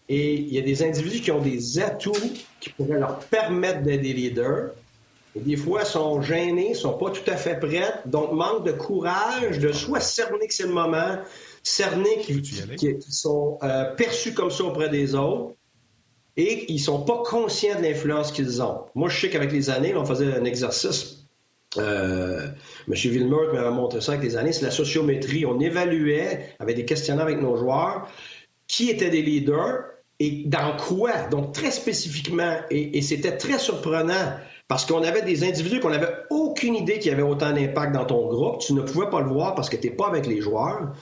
[0.08, 2.12] Et il y a des individus qui ont des atouts
[2.60, 4.70] qui pourraient leur permettre d'être des leaders.
[5.34, 9.58] Et des fois, sont gênés, sont pas tout à fait prêts, donc manquent de courage
[9.58, 11.18] de soit cerner que c'est le moment,
[11.64, 15.54] cerner qu'ils sont euh, perçus comme ça auprès des autres,
[16.36, 18.82] et ils sont pas conscients de l'influence qu'ils ont.
[18.94, 21.24] Moi, je sais qu'avec les années, on faisait un exercice.
[21.78, 22.46] Euh,
[22.86, 22.94] M.
[22.94, 25.46] Villemur m'avait montré ça avec les années, c'est la sociométrie.
[25.46, 28.08] On évaluait avec des questionnaires avec nos joueurs
[28.66, 29.84] qui étaient des leaders
[30.20, 31.12] et dans quoi.
[31.30, 32.58] Donc, très spécifiquement.
[32.70, 37.10] Et, et c'était très surprenant parce qu'on avait des individus qu'on n'avait aucune idée qui
[37.10, 38.60] avaient autant d'impact dans ton groupe.
[38.60, 40.92] Tu ne pouvais pas le voir parce que tu n'es pas avec les joueurs.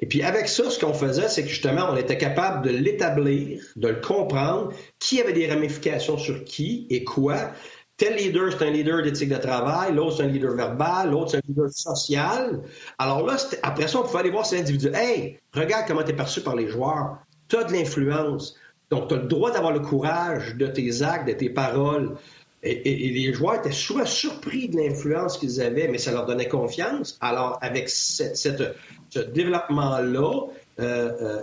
[0.00, 3.60] Et puis avec ça, ce qu'on faisait, c'est que justement, on était capable de l'établir,
[3.76, 7.52] de le comprendre, qui avait des ramifications sur qui et quoi.
[7.98, 11.36] Tel leader, c'est un leader d'éthique de travail, l'autre, c'est un leader verbal, l'autre, c'est
[11.36, 12.62] un leader social.
[12.98, 14.90] Alors là, après ça, on pouvait aller voir ces individus.
[14.94, 17.18] Hey, regarde comment tu es perçu par les joueurs.
[17.48, 18.56] Tu as de l'influence.
[18.88, 22.16] Donc, tu as le droit d'avoir le courage de tes actes, de tes paroles.
[22.62, 27.18] Et, les joueurs étaient souvent surpris de l'influence qu'ils avaient, mais ça leur donnait confiance.
[27.20, 28.62] Alors, avec cette,
[29.10, 30.46] ce développement-là,
[30.80, 31.40] euh, euh,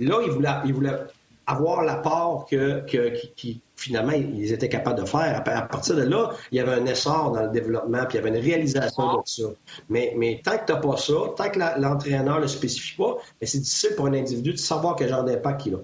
[0.00, 0.20] là,
[0.64, 0.98] ils voulaient,
[1.46, 5.42] avoir l'apport que, que qui, finalement, ils étaient capables de faire.
[5.44, 8.26] À, partir de là, il y avait un essor dans le développement, puis il y
[8.26, 9.42] avait une réalisation de ça.
[9.88, 13.16] Mais, mais tant que tu n'as pas ça, tant que l'entraîneur ne le spécifie pas,
[13.40, 15.78] ben, c'est difficile pour un individu de savoir quel genre d'impact il a.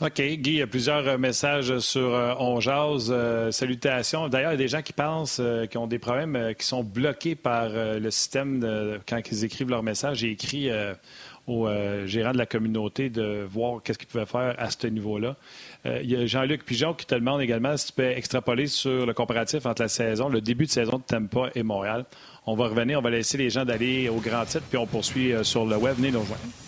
[0.00, 0.20] OK.
[0.20, 4.28] Guy, il y a plusieurs euh, messages sur euh, euh, salutations.
[4.28, 7.34] D'ailleurs, il y a des gens qui pensent qui ont des problèmes, qui sont bloqués
[7.34, 10.18] par le système de, quand ils écrivent leur message.
[10.18, 10.70] J'ai écrit
[11.46, 11.68] au
[12.06, 15.36] gérant de la communauté de voir qu'est-ce qu'il pouvait faire à ce niveau-là.
[15.84, 19.12] il y a Jean-Luc Pigeon qui te demande également si tu peux extrapoler sur le
[19.14, 22.04] comparatif entre la saison, le début de saison de Tampa et Montréal.
[22.46, 25.32] On va revenir, on va laisser les gens d'aller au grand titre, puis on poursuit
[25.42, 25.96] sur le web.
[25.96, 26.67] Venez nous rejoindre.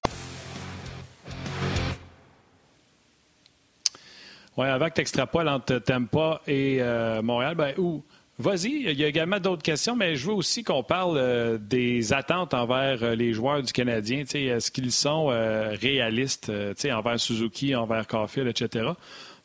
[4.57, 8.03] Oui, avant que tu extrapoles entre Tampa et euh, Montréal, ben, où
[8.39, 12.11] Vas-y, il y a également d'autres questions, mais je veux aussi qu'on parle euh, des
[12.11, 14.23] attentes envers euh, les joueurs du Canadien.
[14.23, 16.51] Est-ce qu'ils sont réalistes
[16.91, 18.89] envers Suzuki, envers Caulfield, etc.?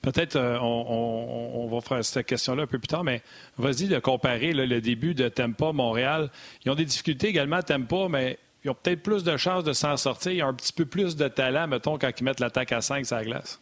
[0.01, 3.23] Peut-être on, va faire cette question-là un peu plus tard, mais
[3.59, 6.31] vas-y de comparer le début de Tempa Montréal.
[6.65, 9.73] Ils ont des difficultés également à Tempa, mais ils ont peut-être plus de chances de
[9.73, 10.33] s'en sortir.
[10.33, 13.05] Ils ont un petit peu plus de talent, mettons, quand ils mettent l'attaque à 5
[13.05, 13.61] sur la glace.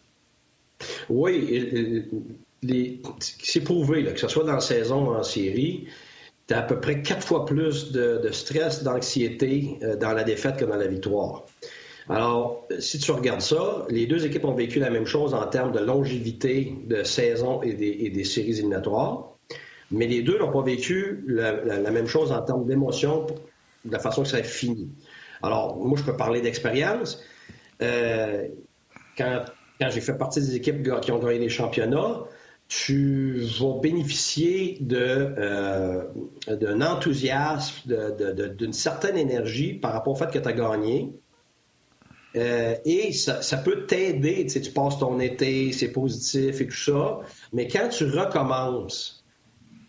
[1.09, 2.07] Oui,
[3.19, 5.89] c'est prouvé, que ce soit dans la saison ou en série,
[6.47, 10.57] tu as à peu près quatre fois plus de, stress, d'anxiété euh, dans la défaite
[10.57, 11.45] que dans la victoire.
[12.09, 15.73] Alors, si tu regardes ça, les deux équipes ont vécu la même chose en termes
[15.73, 19.31] de longévité de saison et des, séries éliminatoires,
[19.91, 23.27] mais les deux n'ont pas vécu la, même chose en termes d'émotion,
[23.87, 24.91] de la façon que ça a fini.
[25.43, 27.23] Alors, moi, je peux parler d'expérience.
[27.81, 28.49] Euh,
[29.17, 29.45] quand,
[29.81, 32.25] quand j'ai fait partie des équipes qui ont gagné les championnats,
[32.69, 36.05] tu vas bénéficier euh,
[36.49, 37.93] d'un enthousiasme,
[38.57, 41.13] d'une certaine énergie par rapport au fait que tu as gagné.
[42.37, 46.75] Euh, et ça, peut t'aider, tu, sais, tu passes ton été, c'est positif et tout
[46.75, 47.21] ça,
[47.53, 49.25] mais quand tu recommences,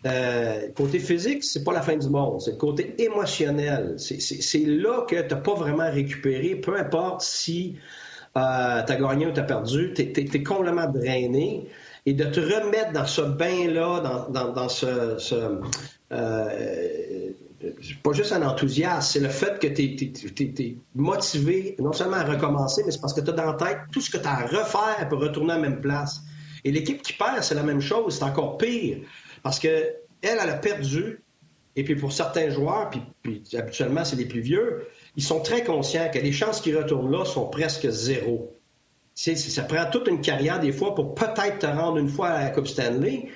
[0.06, 3.96] euh, côté physique, c'est pas la fin du monde, c'est le côté émotionnel.
[3.98, 7.76] C'est là que tu n'as pas vraiment récupéré, peu importe si
[8.86, 11.68] tu as gagné ou tu as perdu, tu es, complètement drainé
[12.04, 15.58] et de te remettre dans ce bain-là, dans, ce...
[16.12, 17.30] Euh,
[18.02, 22.82] pas juste un enthousiasme, c'est le fait que tu es, motivé non seulement à recommencer,
[22.84, 24.46] mais c'est parce que tu as dans la tête tout ce que tu as à
[24.46, 26.20] refaire pour retourner à la même place.
[26.64, 28.98] Et l'équipe qui perd, c'est la même chose, c'est encore pire.
[29.42, 29.68] Parce que
[30.22, 31.22] elle, elle a perdu.
[31.74, 34.86] Et puis pour certains joueurs, puis, puis habituellement c'est les plus vieux,
[35.16, 38.56] ils sont très conscients que les chances qu'ils retournent là sont presque zéro
[39.16, 42.50] ça prend toute une carrière des fois pour peut-être te rendre une fois à la
[42.50, 43.28] Coupe Stanley.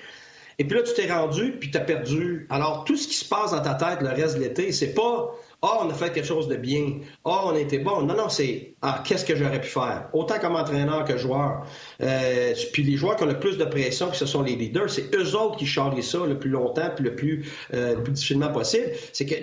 [0.58, 2.46] Et puis là, tu t'es rendu, puis tu as perdu.
[2.50, 5.34] Alors, tout ce qui se passe dans ta tête le reste de l'été, c'est pas
[5.62, 7.00] ah, on a fait quelque chose de bien.
[7.24, 8.00] Ah, oh, on était bon.
[8.02, 10.08] Non, non, c'est Ah, qu'est-ce que j'aurais pu faire?
[10.14, 11.66] Autant comme entraîneur que joueur.
[12.00, 14.88] Euh, puis les joueurs qui ont le plus de pression, que ce sont les leaders,
[14.88, 18.50] c'est eux autres qui charlient ça le plus longtemps puis le plus, euh, plus difficilement
[18.50, 18.86] possible.
[19.12, 19.34] C'est que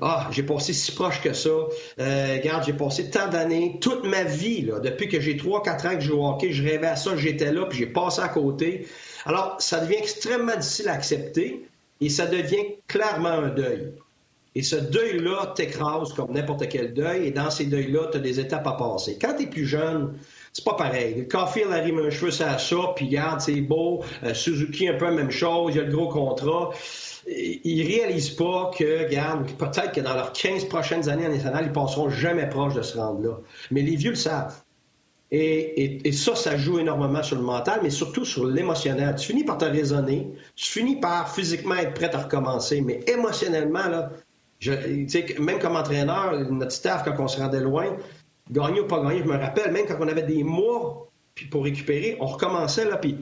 [0.00, 1.48] Ah, j'ai passé si proche que ça.
[1.48, 5.94] Euh, regarde, j'ai passé tant d'années, toute ma vie, là, depuis que j'ai 3-4 ans
[5.94, 8.86] que je joue hockey, je rêvais à ça, j'étais là, puis j'ai passé à côté.
[9.24, 11.66] Alors, ça devient extrêmement difficile à accepter
[12.02, 13.92] et ça devient clairement un deuil.
[14.54, 18.38] Et ce deuil-là t'écrase comme n'importe quel deuil, et dans ces deuils-là, tu as des
[18.38, 19.18] étapes à passer.
[19.20, 20.18] Quand tu es plus jeune,
[20.52, 21.14] c'est pas pareil.
[21.14, 24.04] Le Caulfield arrive un cheveu sur ça, puis regarde, c'est beau.
[24.24, 26.70] Euh, Suzuki, un peu la même chose, il y a le gros contrat.
[27.26, 31.72] Ils réalisent pas que, regarde, peut-être que dans leurs 15 prochaines années en national, ils
[31.72, 33.38] passeront jamais proche de se rendre là.
[33.70, 34.60] Mais les vieux le savent.
[35.34, 39.14] Et, ça, ça joue énormément sur le mental, mais surtout sur l'émotionnel.
[39.16, 43.88] Tu finis par te raisonner, tu finis par physiquement être prêt à recommencer, mais émotionnellement,
[43.88, 44.10] là,
[45.40, 47.96] même comme entraîneur, notre staff, quand on se rendait loin,
[48.50, 51.64] gagner ou pas gagner, je me rappelle, même quand on avait des mois puis pour
[51.64, 53.16] récupérer, on recommençait, là, puis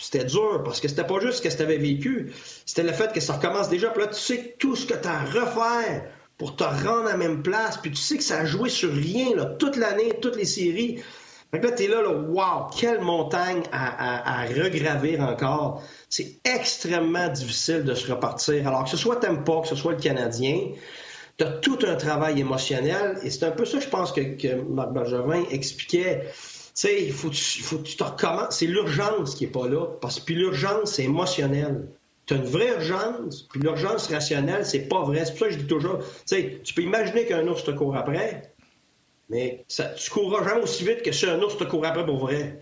[0.00, 2.32] c'était dur, parce que c'était pas juste ce que tu avais vécu,
[2.64, 5.08] c'était le fait que ça recommence déjà, puis là, tu sais tout ce que tu
[5.08, 6.04] as à refaire
[6.38, 8.92] pour te rendre à la même place, puis tu sais que ça a joué sur
[8.92, 11.02] rien, là, toute l'année, toutes les séries.
[11.50, 15.82] Fait que là, t'es là, là, wow, quelle montagne à, à, regravir encore.
[16.08, 18.66] C'est extrêmement difficile de se repartir.
[18.66, 20.58] Alors que ce soit Tempa, que ce soit le Canadien,
[21.38, 23.18] tu as tout un travail émotionnel.
[23.22, 26.24] Et c'est un peu ça, je pense, que, Marc Bergevin expliquait.
[26.26, 26.32] Tu
[26.74, 28.58] sais, il faut, faut que tu te recommences.
[28.58, 29.86] C'est l'urgence qui est pas là.
[30.00, 31.88] Parce que puis l'urgence, c'est émotionnel.
[32.26, 35.24] Tu as une vraie urgence, puis l'urgence rationnelle, c'est pas vrai.
[35.24, 37.70] C'est pour ça que je dis toujours, tu sais, tu peux imaginer qu'un ours te
[37.70, 38.52] court après,
[39.28, 42.18] mais ça, tu courras jamais aussi vite que si un ours te court après pour
[42.18, 42.60] vrai.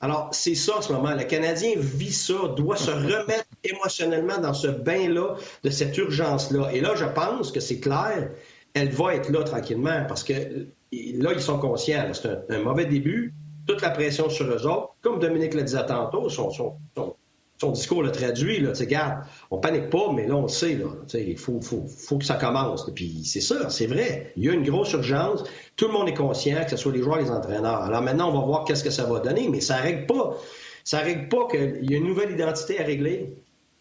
[0.00, 1.14] Alors, c'est ça en ce moment.
[1.14, 6.70] Le Canadien vit ça, doit se remettre émotionnellement dans ce bain-là, de cette urgence-là.
[6.72, 8.30] Et là, je pense que c'est clair,
[8.74, 12.10] elle va être là tranquillement parce que là, ils sont conscients.
[12.14, 13.34] C'est un, mauvais début,
[13.66, 14.94] toute la pression sur eux autres.
[15.02, 17.16] Comme Dominique le disait tantôt, sont, sont, sont
[17.60, 19.18] son discours le traduit, là, regarde,
[19.50, 22.36] on panique pas, mais là, on le sait, là, il faut, faut, faut, que ça
[22.36, 22.90] commence.
[22.94, 24.32] Puis c'est ça, c'est vrai.
[24.36, 25.44] Il y a une grosse urgence.
[25.76, 27.82] Tout le monde est conscient, que ce soit les joueurs, les entraîneurs.
[27.82, 30.38] Alors maintenant, on va voir qu'est-ce que ça va donner, mais ça règle pas.
[30.84, 33.36] Ça règle pas qu'il y a une nouvelle identité à régler.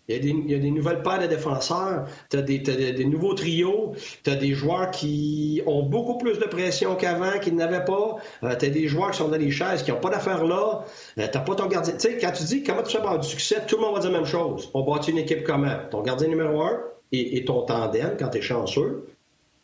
[0.10, 3.94] Il y, a des, nouvelles paires de défenseurs, tu as, des, nouveaux trios,
[4.24, 8.16] tu as des joueurs qui ont beaucoup plus de pression qu'avant, qu'ils n'avaient pas.
[8.42, 10.84] Euh, tu as des joueurs qui sont dans les chaises, qui n'ont pas d'affaires là.
[11.20, 11.94] Euh, tu pas ton gardien.
[11.94, 14.00] Tu sais, quand tu dis comment tu fais avoir du succès, tout le monde va
[14.00, 14.72] dire la même chose.
[14.74, 15.78] On bâtit une équipe comment?
[15.92, 16.80] Ton gardien numéro un
[17.12, 19.08] et, ton tandem, quand tu es chanceux,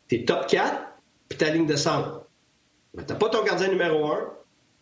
[0.06, 0.80] tes top 4,
[1.28, 2.22] puis ta ligne de centre.
[2.96, 4.30] tu n'as pas ton gardien numéro un,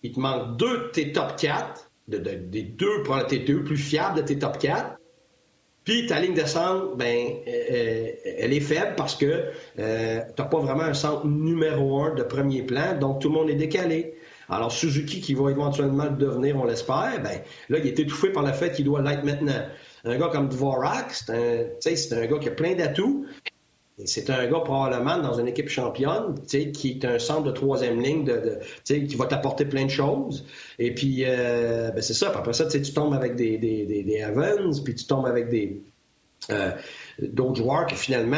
[0.02, 4.22] il te manque deux de tes top 4, des deux, tes deux plus fiables de
[4.22, 4.98] tes top 4
[5.84, 9.44] Puis ta ligne de centre, ben, elle est faible parce que
[9.78, 13.50] euh, tu pas vraiment un centre numéro un de premier plan, donc tout le monde
[13.50, 14.14] est décalé.
[14.48, 18.42] Alors Suzuki, qui va éventuellement le devenir, on l'espère, ben, là, il est étouffé par
[18.42, 19.62] le fait qu'il doit l'être maintenant.
[20.04, 23.26] Un gars comme Dvorak, c'est un, un gars qui a plein d'atouts,
[24.04, 28.24] c'est un gars probablement dans une équipe championne, qui est un centre de troisième ligne,
[28.24, 30.44] de, qui va t'apporter plein de choses.
[30.78, 32.30] Et puis, euh, ben, c'est ça.
[32.30, 35.82] Puis après ça, tu tombes avec des, des, des, Evans, puis tu tombes avec des
[36.50, 36.72] euh,
[37.22, 38.36] d'autres joueurs qui finalement,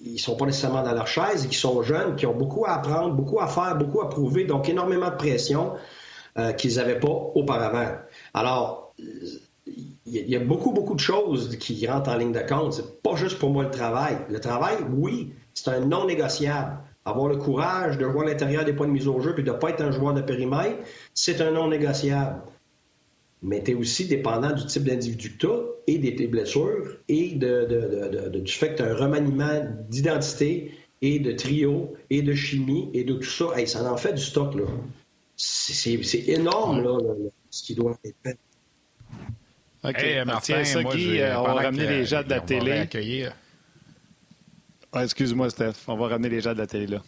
[0.00, 2.72] ils sont pas nécessairement dans leur chaise et qui sont jeunes, qui ont beaucoup à
[2.72, 5.74] apprendre, beaucoup à faire, beaucoup à prouver, donc énormément de pression
[6.38, 7.92] euh, qu'ils n'avaient pas auparavant.
[8.34, 8.94] Alors,
[10.06, 12.74] il y a beaucoup, beaucoup de choses qui rentrent en ligne de compte.
[12.74, 14.16] C'est pas juste pour moi le travail.
[14.30, 16.78] Le travail, oui, c'est un non négociable.
[17.04, 19.50] Avoir le courage de jouer à l'intérieur des points de mise au jeu puis de
[19.50, 20.78] ne pas être un joueur de périmètre,
[21.14, 22.42] c'est un non négociable.
[23.42, 27.34] Mais tu es aussi dépendant du type d'individu que tu as et des blessures et
[27.34, 32.90] de, du fait que tu as un remaniement d'identité et de trio et de chimie
[32.94, 33.46] et de tout ça.
[33.66, 34.54] ça en fait du stock.
[34.54, 34.64] là.
[35.36, 36.98] C'est énorme là,
[37.50, 38.38] ce qui doit être fait.
[39.86, 40.26] OK.
[40.26, 42.88] Martin, ça, Guy, euh, on va ramener les gens de la télé.
[44.92, 45.74] Ah, excuse-moi, Steph.
[45.86, 47.02] On va ramener les gens de la télé, là.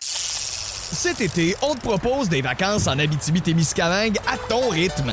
[0.00, 5.12] Cet été, on te propose des vacances en Abitibi-Témiscamingue à ton rythme.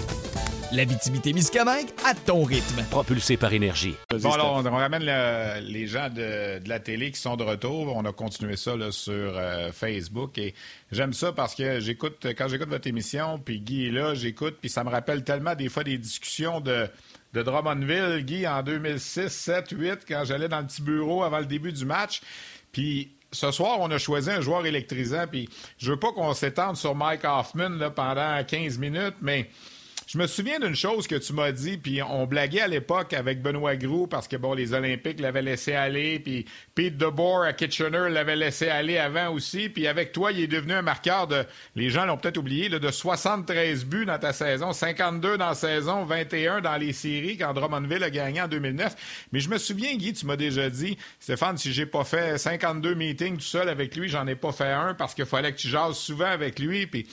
[0.73, 2.81] La Miscamingue à ton rythme.
[2.89, 3.93] Propulsé par énergie.
[4.09, 5.03] Bon, alors, on, ramène
[5.59, 7.93] les gens de, la télé qui sont de retour.
[7.93, 10.53] On a continué ça sur euh, Facebook et
[10.93, 14.69] j'aime ça parce que j'écoute, quand j'écoute votre émission, puis Guy est là, j'écoute, puis
[14.69, 16.87] ça me rappelle tellement des fois des discussions de,
[17.33, 21.47] de Drummondville, Guy, en 2006, 7, 8, quand j'allais dans le petit bureau avant le
[21.47, 22.21] début du match.
[22.71, 25.25] Puis ce soir, on a choisi un joueur électrisant.
[25.29, 29.49] Puis je veux pas qu'on s'étende sur Mike Hoffman là, pendant 15 minutes, mais
[30.11, 33.41] je me souviens d'une chose que tu m'as dit, puis on blaguait à l'époque avec
[33.41, 36.43] Benoît Groux parce que bon, les Olympiques l'avaient laissé aller, puis
[36.75, 40.73] Pete DeBoer à Kitchener l'avait laissé aller avant aussi, puis avec toi, il est devenu
[40.73, 41.45] un marqueur de,
[41.77, 46.03] les gens l'ont peut-être oublié, de 73 buts dans ta saison, 52 dans la saison,
[46.03, 49.27] 21 dans les séries quand Drummondville a gagné en 2009.
[49.31, 52.95] Mais je me souviens, Guy, tu m'as déjà dit, Stéphane, si j'ai pas fait 52
[52.95, 55.69] meetings tout seul avec lui, j'en ai pas fait un parce qu'il fallait que tu
[55.69, 57.07] jases souvent avec lui, puis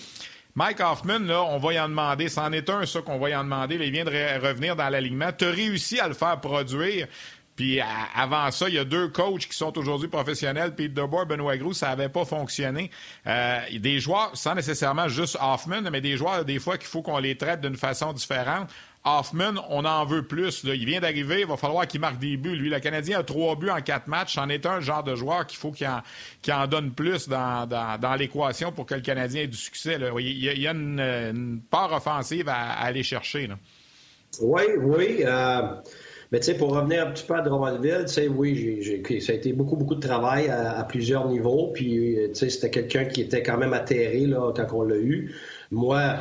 [0.59, 2.29] Mike Hoffman, là, on va y en demander.
[2.29, 3.77] C'en est un, ça, qu'on va y en demander.
[3.77, 4.11] il vient de
[4.45, 5.31] revenir dans l'alignement.
[5.31, 7.07] Tu as réussi à le faire produire.
[7.55, 11.57] Puis avant ça, il y a deux coachs qui sont aujourd'hui professionnels, Pete DeBoer, Benoît
[11.57, 12.91] Groux, ça n'avait pas fonctionné.
[13.29, 17.19] Euh, des joueurs, sans nécessairement juste Hoffman, mais des joueurs, des fois, qu'il faut qu'on
[17.19, 18.69] les traite d'une façon différente.
[19.05, 20.65] Hoffman, on en veut plus.
[20.65, 22.57] Il vient d'arriver, il va falloir qu'il marque des buts.
[22.57, 24.35] Lui, le Canadien a trois buts en quatre matchs.
[24.35, 25.87] C'en est un genre de joueur qu'il faut qu'il
[26.53, 29.99] en, donne plus dans, l'équation pour que le Canadien ait du succès.
[30.19, 33.49] Il, y a, une, part offensive à, aller chercher.
[34.41, 35.23] Oui, oui.
[35.25, 35.63] Euh,
[36.31, 39.37] mais tu sais, pour revenir un petit peu à Drummondville, tu sais, oui, ça a
[39.37, 41.71] été beaucoup, beaucoup de travail à, plusieurs niveaux.
[41.73, 45.35] Puis, tu sais, c'était quelqu'un qui était quand même atterré là, quand on l'a eu.
[45.71, 46.15] Moi,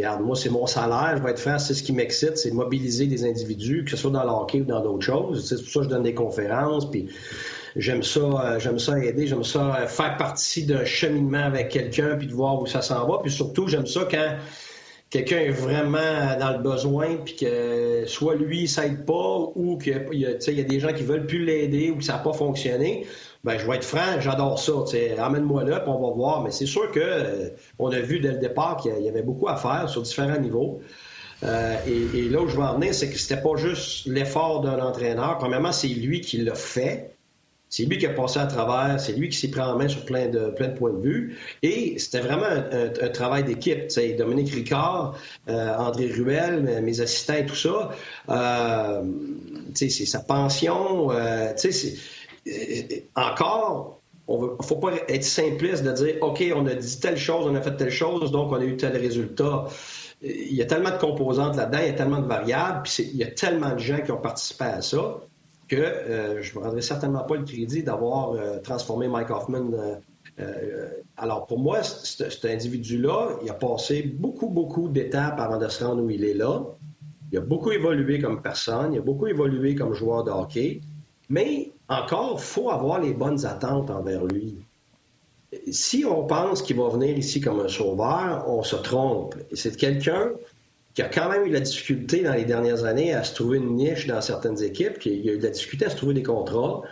[0.00, 3.06] regarde, moi, c'est mon salaire, je vais être franc, c'est ce qui m'excite, c'est mobiliser
[3.06, 5.46] des individus, que ce soit dans le hockey ou dans d'autres choses.
[5.46, 7.08] C'est pour ça que je donne des conférences, puis
[7.76, 12.16] j'aime ça, euh, j'aime ça aider, j'aime ça euh, faire partie d'un cheminement avec quelqu'un,
[12.16, 13.18] puis de voir où ça s'en va.
[13.22, 14.36] Puis surtout, j'aime ça quand
[15.10, 19.92] quelqu'un est vraiment dans le besoin, puis que soit lui, ça aide pas, ou qu'il
[20.12, 22.32] y, a, y a des gens qui veulent plus l'aider, ou que ça n'a pas
[22.32, 23.06] fonctionné
[23.42, 24.72] ben, je vais être franc, j'adore ça.
[25.18, 26.42] Amène-moi là, puis on va voir.
[26.42, 27.48] Mais c'est sûr que euh,
[27.78, 30.80] on a vu dès le départ qu'il y avait beaucoup à faire sur différents niveaux.
[31.42, 34.78] Euh, et, là où je veux en venir, c'est que c'était pas juste l'effort d'un
[34.78, 35.38] entraîneur.
[35.38, 37.14] Premièrement, c'est lui qui l'a fait.
[37.70, 40.04] C'est lui qui a passé à travers, c'est lui qui s'est pris en main sur
[40.04, 41.38] plein de, plein de points de vue.
[41.62, 43.86] Et c'était vraiment un, travail d'équipe.
[44.18, 45.14] Dominique Ricard,
[45.48, 47.92] euh, André Ruel, mes assistants et tout ça.
[48.28, 49.02] Euh,
[49.74, 51.12] c'est sa pension.
[51.12, 51.94] Euh, c'est
[53.14, 57.46] encore, il ne faut pas être simpliste de dire OK, on a dit telle chose,
[57.46, 59.66] on a fait telle chose, donc on a eu tel résultat.
[60.22, 63.16] Il y a tellement de composantes là-dedans, il y a tellement de variables, puis il
[63.16, 65.20] y a tellement de gens qui ont participé à ça
[65.66, 69.70] que euh, je ne me rendrai certainement pas le crédit d'avoir euh, transformé Mike Hoffman.
[70.38, 75.84] Euh, alors pour moi, cet individu-là, il a passé beaucoup, beaucoup d'étapes avant de se
[75.84, 76.62] rendre où il est là.
[77.30, 80.80] il a beaucoup évolué comme personne, il a beaucoup évolué comme joueur de hockey,
[81.28, 84.56] mais encore, faut avoir les bonnes attentes envers lui.
[85.70, 89.34] Si on pense qu'il va venir ici comme un sauveur, on se trompe.
[89.52, 90.30] C'est quelqu'un
[90.94, 93.74] qui a quand même eu la difficulté dans les dernières années à se trouver une
[93.74, 96.82] niche dans certaines équipes, qui a eu la difficulté à se trouver des contrats.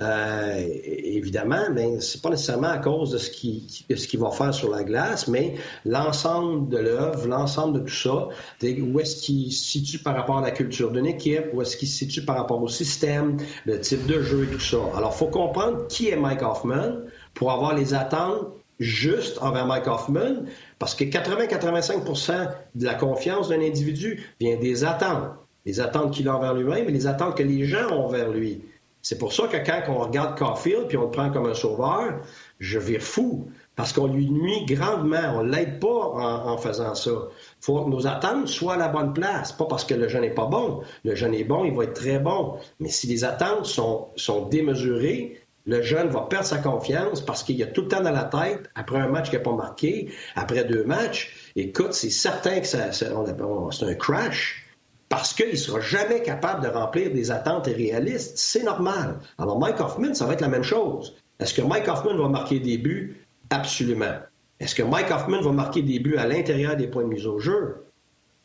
[0.00, 4.84] Euh, évidemment, mais c'est pas nécessairement à cause de ce qu'il va faire sur la
[4.84, 8.28] glace, mais l'ensemble de l'œuvre, l'ensemble de tout ça,
[8.62, 11.88] où est-ce qu'il se situe par rapport à la culture d'une équipe, où est-ce qu'il
[11.88, 14.78] se situe par rapport au système, le type de jeu et tout ça.
[14.96, 16.98] Alors, faut comprendre qui est Mike Hoffman
[17.34, 18.46] pour avoir les attentes
[18.78, 20.44] justes envers Mike Hoffman,
[20.78, 25.32] parce que 80-85% de la confiance d'un individu vient des attentes.
[25.66, 28.62] Les attentes qu'il a envers lui-même et les attentes que les gens ont envers lui.
[29.08, 32.20] C'est pour ça que quand on regarde Caulfield puis on le prend comme un sauveur,
[32.58, 35.36] je vais fou parce qu'on lui nuit grandement.
[35.36, 37.10] On l'aide pas en, faisant ça.
[37.10, 39.52] Il faut que nos attentes soient à la bonne place.
[39.52, 40.82] Pas parce que le jeune n'est pas bon.
[41.04, 42.58] Le jeune est bon, il va être très bon.
[42.80, 47.56] Mais si les attentes sont, sont démesurées, le jeune va perdre sa confiance parce qu'il
[47.56, 50.12] y a tout le temps dans la tête, après un match qui n'a pas marqué,
[50.36, 54.67] après deux matchs, écoute, c'est certain que c'est un crash
[55.08, 58.36] parce qu'il ne sera jamais capable de remplir des attentes réalistes.
[58.36, 59.18] C'est normal.
[59.38, 61.16] Alors, Mike Hoffman, ça va être la même chose.
[61.40, 63.24] Est-ce que Mike Hoffman va marquer des buts?
[63.50, 64.18] Absolument.
[64.60, 67.38] Est-ce que Mike Hoffman va marquer des buts à l'intérieur des points de mise au
[67.38, 67.86] jeu?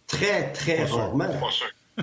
[0.08, 1.28] Très, très rarement.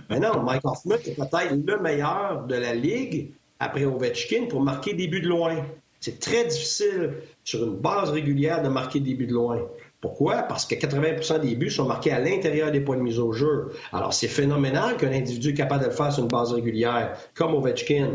[0.09, 4.95] Mais non, Mike Hoffman est peut-être le meilleur de la Ligue après Ovechkin pour marquer
[4.95, 5.65] des buts de loin.
[6.01, 9.61] C'est très difficile sur une base régulière de marquer des buts de loin.
[10.01, 10.43] Pourquoi?
[10.43, 13.69] Parce que 80% des buts sont marqués à l'intérieur des points de mise au jeu.
[13.93, 17.55] Alors, c'est phénoménal qu'un individu est capable de le faire sur une base régulière, comme
[17.55, 18.13] Ovechkin.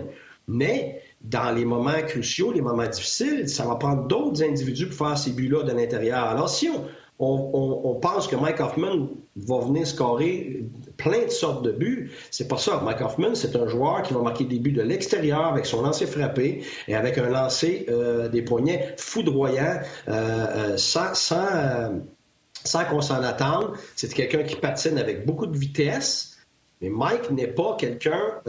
[0.48, 5.18] Mais, dans les moments cruciaux, les moments difficiles, ça va prendre d'autres individus pour faire
[5.18, 6.24] ces buts-là de l'intérieur.
[6.24, 6.84] Alors, si on,
[7.20, 10.66] on, pense que Mike Hoffman va venir scorer
[10.98, 12.12] plein de sortes de buts.
[12.32, 12.82] C'est pas ça.
[12.84, 16.06] Mike Hoffman, c'est un joueur qui va marquer des buts de l'extérieur avec son lancer
[16.06, 23.24] frappé et avec un lancer euh, des poignets foudroyant euh, euh, sans, sans, qu'on s'en
[23.24, 23.74] attende.
[23.96, 26.38] C'est quelqu'un qui patine avec beaucoup de vitesse.
[26.82, 28.42] Mais Mike n'est pas quelqu'un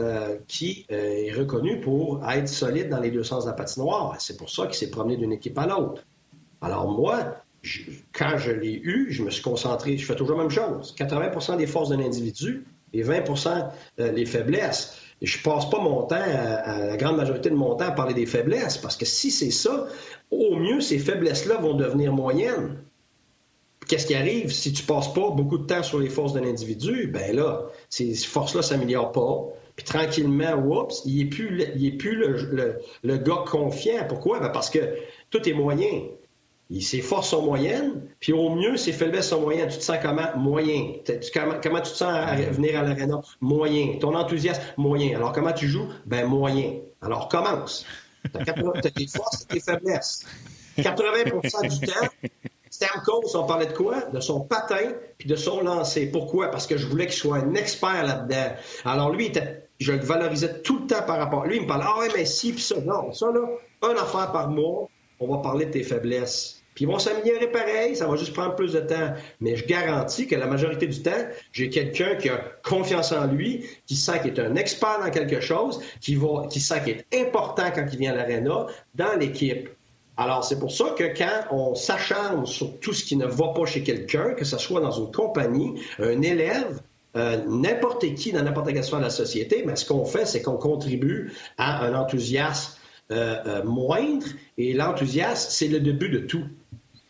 [0.49, 4.15] qui est reconnu pour être solide dans les deux sens de la patinoire.
[4.19, 6.03] C'est pour ça qu'il s'est promené d'une équipe à l'autre.
[6.61, 7.37] Alors moi,
[8.13, 10.95] quand je l'ai eu, je me suis concentré, je fais toujours la même chose.
[10.97, 14.97] 80% des forces d'un individu et 20% euh, les faiblesses.
[15.21, 18.27] Et je passe pas mon temps, la grande majorité de mon temps, à parler des
[18.27, 19.87] faiblesses, parce que si c'est ça,
[20.29, 22.77] au mieux, ces faiblesses-là vont devenir moyennes.
[23.87, 24.51] Qu'est-ce qui arrive?
[24.51, 27.07] Si tu passes pas beaucoup de temps sur les forces d'un individu?
[27.07, 29.45] Ben là, ces forces-là s'améliorent pas.
[29.75, 34.05] Puis tranquillement, oups, il n'est plus, il plus le, le, gars confiant.
[34.07, 34.39] Pourquoi?
[34.39, 34.79] Ben parce que
[35.29, 36.01] tout est moyen.
[36.81, 39.69] Ses forces sont moyennes, puis au mieux, ses faiblesses sont moyennes.
[39.69, 40.35] Tu te sens comment?
[40.35, 40.95] Moyen.
[41.33, 43.21] comment, tu te sens à venir à l'arena?
[43.39, 43.97] Moyen.
[43.99, 44.61] Ton enthousiasme?
[44.75, 45.15] Moyen.
[45.15, 45.87] Alors, comment tu joues?
[46.05, 46.73] Ben, moyen.
[47.01, 47.85] Alors, commence.
[48.33, 50.25] Tu as, tes forces et tes faiblesses.
[50.77, 52.07] 80% du temps,
[52.69, 54.01] Stamkos, on parlait de quoi?
[54.13, 56.07] De son patin puis de son lancer.
[56.07, 56.51] Pourquoi?
[56.51, 58.55] Parce que je voulais qu'il soit un expert là-dedans.
[58.85, 59.31] Alors, lui,
[59.79, 61.45] je le valorisais tout le temps par rapport.
[61.45, 62.79] Lui, il me parlait, ah ouais, mais si, puis ça.
[62.81, 63.41] Non, ça, là,
[63.89, 64.89] une affaire par mois,
[65.19, 66.61] on va parler de tes faiblesses.
[66.77, 69.15] Puis ils vont s'améliorer pareil, ça va juste prendre plus de temps.
[69.41, 73.65] Mais je garantis que la majorité du temps, j'ai quelqu'un qui a confiance en lui,
[73.87, 77.27] qui sent qu'il est un expert dans quelque chose, qui, va, qui sent qu'il est
[77.27, 79.69] important quand il vient à l'aréna dans l'équipe.
[80.17, 83.65] Alors, c'est pour ça que quand on s'acharne sur tout ce qui ne va pas
[83.65, 86.79] chez quelqu'un, que ce soit dans une compagnie, un élève,
[87.15, 90.43] euh, n'importe qui dans n'importe quelle sphère de la société, mais ce qu'on fait, c'est
[90.43, 92.76] qu'on contribue à un enthousiasme
[93.09, 94.25] moindre
[94.57, 96.43] et l'enthousiasme, c'est le début de tout.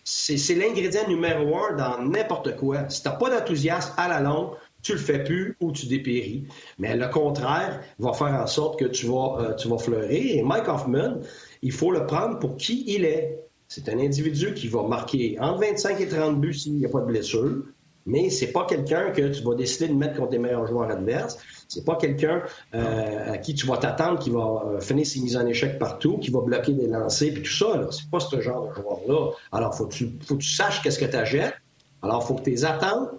[0.04, 2.90] C'est l'ingrédient numéro un dans n'importe quoi.
[2.90, 6.48] Si tu n'as pas d'enthousiasme à la longue, tu le fais plus ou tu dépéris.
[6.80, 10.38] Mais le contraire va faire en sorte que tu vas, euh, tu vas fleurir.
[10.38, 11.18] Et Mike Hoffman,
[11.62, 13.44] il faut le prendre pour qui il est.
[13.68, 17.02] C'est un individu qui va marquer entre 25 et 30 buts s'il n'y a pas
[17.02, 17.64] de blessure
[18.08, 21.38] mais c'est pas quelqu'un que tu vas décider de mettre contre tes meilleurs joueurs adverses.
[21.68, 22.44] C'est pas quelqu'un
[22.74, 26.18] euh, à qui tu vas t'attendre qui va euh, finir ses mises en échec partout,
[26.18, 27.88] qui va bloquer des lancers puis tout ça.
[27.92, 29.32] C'est pas ce genre de joueur-là.
[29.52, 31.56] Alors, faut que tu, faut que tu saches qu'est-ce que tu achètes.
[32.02, 33.10] Alors, faut que tes attentes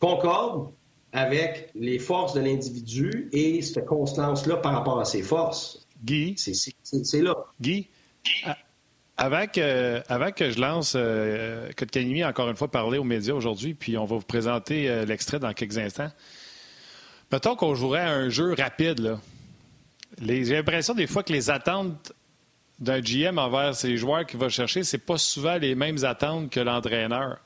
[0.00, 0.72] concordent
[1.12, 5.86] avec les forces de l'individu et cette constance-là par rapport à ses forces.
[6.04, 6.34] Guy?
[6.36, 7.34] C'est là.
[7.60, 7.88] Guy?
[9.16, 13.72] Avant que, avant que je lance euh, Kotkanimi, encore une fois, parler aux médias aujourd'hui,
[13.72, 16.10] puis on va vous présenter euh, l'extrait dans quelques instants.
[17.32, 19.18] Mettons qu'on jouerait à un jeu rapide.
[20.20, 22.12] J'ai l'impression des fois que les attentes
[22.78, 26.60] d'un GM envers ses joueurs qu'il va chercher, c'est pas souvent les mêmes attentes que
[26.60, 27.38] l'entraîneur.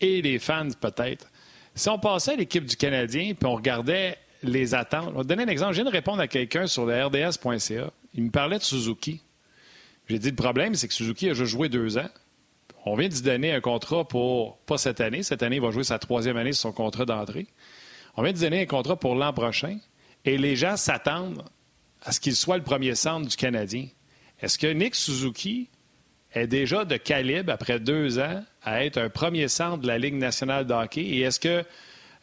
[0.00, 1.26] Et les fans, peut-être.
[1.74, 5.44] Si on passait à l'équipe du Canadien puis on regardait les attentes, on va donner
[5.44, 5.72] un exemple.
[5.72, 7.90] Je viens de répondre à quelqu'un sur le RDS.ca.
[8.14, 9.20] Il me parlait de Suzuki.
[10.08, 12.08] J'ai dit le problème, c'est que Suzuki a juste joué deux ans.
[12.84, 15.82] On vient d'y donner un contrat pour, pas cette année, cette année, il va jouer
[15.82, 17.46] sa troisième année sur son contrat d'entrée.
[18.16, 19.78] On vient de donner un contrat pour l'an prochain
[20.24, 21.44] et les gens s'attendent
[22.02, 23.88] à ce qu'il soit le premier centre du Canadien.
[24.40, 25.68] Est-ce que Nick Suzuki
[26.32, 30.14] est déjà de calibre, après deux ans, à être un premier centre de la Ligue
[30.14, 31.02] nationale de hockey?
[31.02, 31.64] Et est-ce que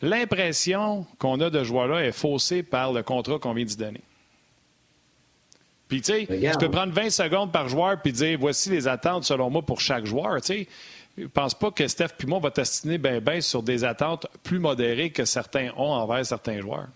[0.01, 4.01] l'impression qu'on a de joueur-là est faussée par le contrat qu'on vient d'y donner?
[5.87, 9.25] Puis, tu sais, tu peux prendre 20 secondes par joueur puis dire voici les attentes
[9.25, 10.41] selon moi pour chaque joueur.
[10.41, 10.67] Tu sais,
[11.17, 15.11] je pense pas que Steph Pimon va t'astiner bien ben sur des attentes plus modérées
[15.11, 16.87] que certains ont envers certains joueurs.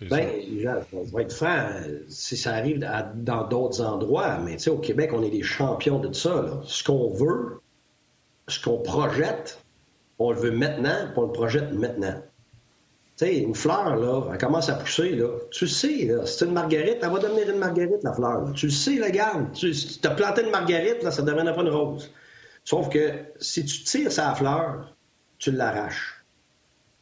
[0.00, 0.28] Ben,
[0.60, 1.68] je vais être franc,
[2.08, 5.98] si ça arrive dans d'autres endroits, mais tu sais, au Québec, on est des champions
[5.98, 6.60] de ça.
[6.64, 7.60] Ce qu'on veut,
[8.46, 9.58] ce qu'on projette,
[10.18, 12.20] on le veut maintenant, puis on le projette maintenant.
[13.16, 15.28] Tu sais, une fleur, là, elle commence à pousser, là.
[15.50, 16.26] Tu le sais, là.
[16.26, 18.52] C'est une marguerite, elle va devenir une marguerite, la fleur.
[18.54, 19.52] Tu le sais, le garde.
[19.54, 19.72] Tu
[20.04, 22.12] as planté une marguerite, là, ça ne deviendra pas une rose.
[22.66, 24.92] Sauf que si tu tires sa fleur,
[25.38, 26.24] tu l'arraches.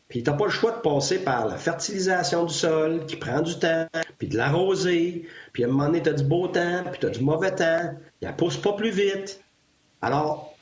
[0.09, 3.41] Puis tu n'as pas le choix de passer par la fertilisation du sol, qui prend
[3.41, 3.87] du temps,
[4.19, 7.07] puis de l'arroser, puis à un moment donné, tu as du beau temps, puis tu
[7.07, 9.41] as du mauvais temps, elle ne pousse pas plus vite.
[10.03, 10.55] Alors,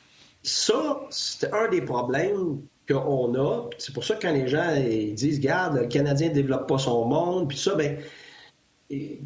[0.45, 3.71] ça, c'est un des problèmes qu'on a.
[3.79, 7.07] C'est pour ça que quand les gens disent, regarde, le Canadien ne développe pas son
[7.07, 7.99] monde, puis ça, ben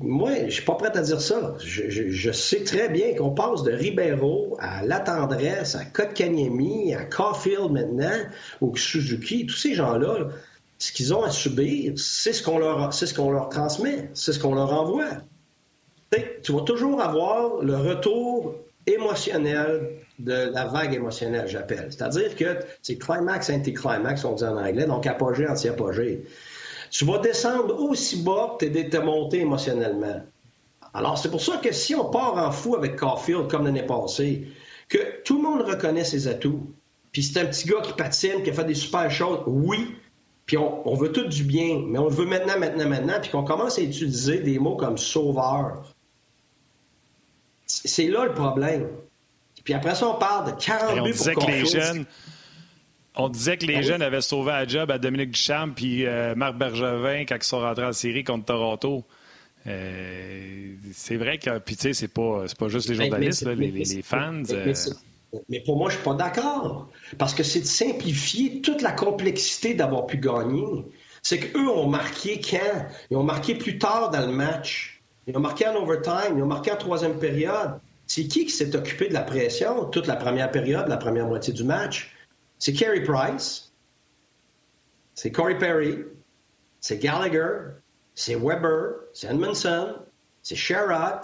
[0.01, 1.55] moi, je suis pas prêt à dire ça.
[1.59, 7.71] Je, sais très bien qu'on passe de Ribeiro à La Tendresse, à Kotkaniemi, à Caulfield
[7.71, 8.19] maintenant,
[8.61, 10.29] ou Suzuki, tous ces gens-là,
[10.79, 14.39] ce qu'ils ont à subir, c'est ce qu'on leur, ce qu'on leur transmet, c'est ce
[14.39, 15.09] qu'on leur envoie.
[16.43, 18.55] Tu vas toujours avoir le retour
[18.87, 21.89] émotionnel de la vague émotionnelle, j'appelle.
[21.91, 26.23] C'est-à-dire que c'est climax, anti-climax, on dit en anglais, donc apogée, anti-apogée.
[26.91, 30.23] Tu vas descendre aussi bas que tu es monté émotionnellement.
[30.95, 34.49] Alors, c'est pour ça que si on part en fou avec Caulfield comme l'année passée,
[34.89, 36.73] que tout le monde reconnaît ses atouts,
[37.13, 39.95] puis c'est un petit gars qui patine, qui a fait des super choses, oui,
[40.47, 43.43] puis on, veut tout du bien, mais on le veut maintenant, maintenant, maintenant, puis qu'on
[43.43, 45.93] commence à utiliser des mots comme sauveur.
[47.67, 48.89] C'est là le problème.
[49.65, 52.07] Puis après ça, on parle de 40 buts pour que les jeunes,
[53.17, 56.35] On disait que les ben jeunes avaient sauvé la job à Dominique Duchamp puis euh,
[56.35, 59.05] Marc Bergevin quand ils sont rentrés en série contre Toronto.
[59.67, 64.03] Euh, c'est vrai que, puis tu sais, c'est pas, pas juste les ben, journalistes, les,
[64.03, 64.43] fans.
[64.51, 64.75] Euh.
[65.49, 66.89] Mais, pour moi, je suis pas d'accord.
[67.19, 70.85] Parce que c'est de simplifier toute la complexité d'avoir pu gagner.
[71.23, 72.87] C'est qu'eux ont marqué quand?
[73.11, 75.03] Ils ont marqué plus tard dans le match.
[75.27, 77.81] Ils ont marqué en overtime, ils ont marqué en troisième période.
[78.07, 81.53] C'est qui qui s'est occupé de la pression toute la première période, la première moitié
[81.53, 82.16] du match?
[82.59, 83.73] C'est Carey Price,
[85.15, 85.99] c'est Corey Perry,
[86.81, 87.73] c'est Gallagher,
[88.15, 89.97] c'est Weber, c'est Edmondson,
[90.43, 91.21] c'est Sherrod.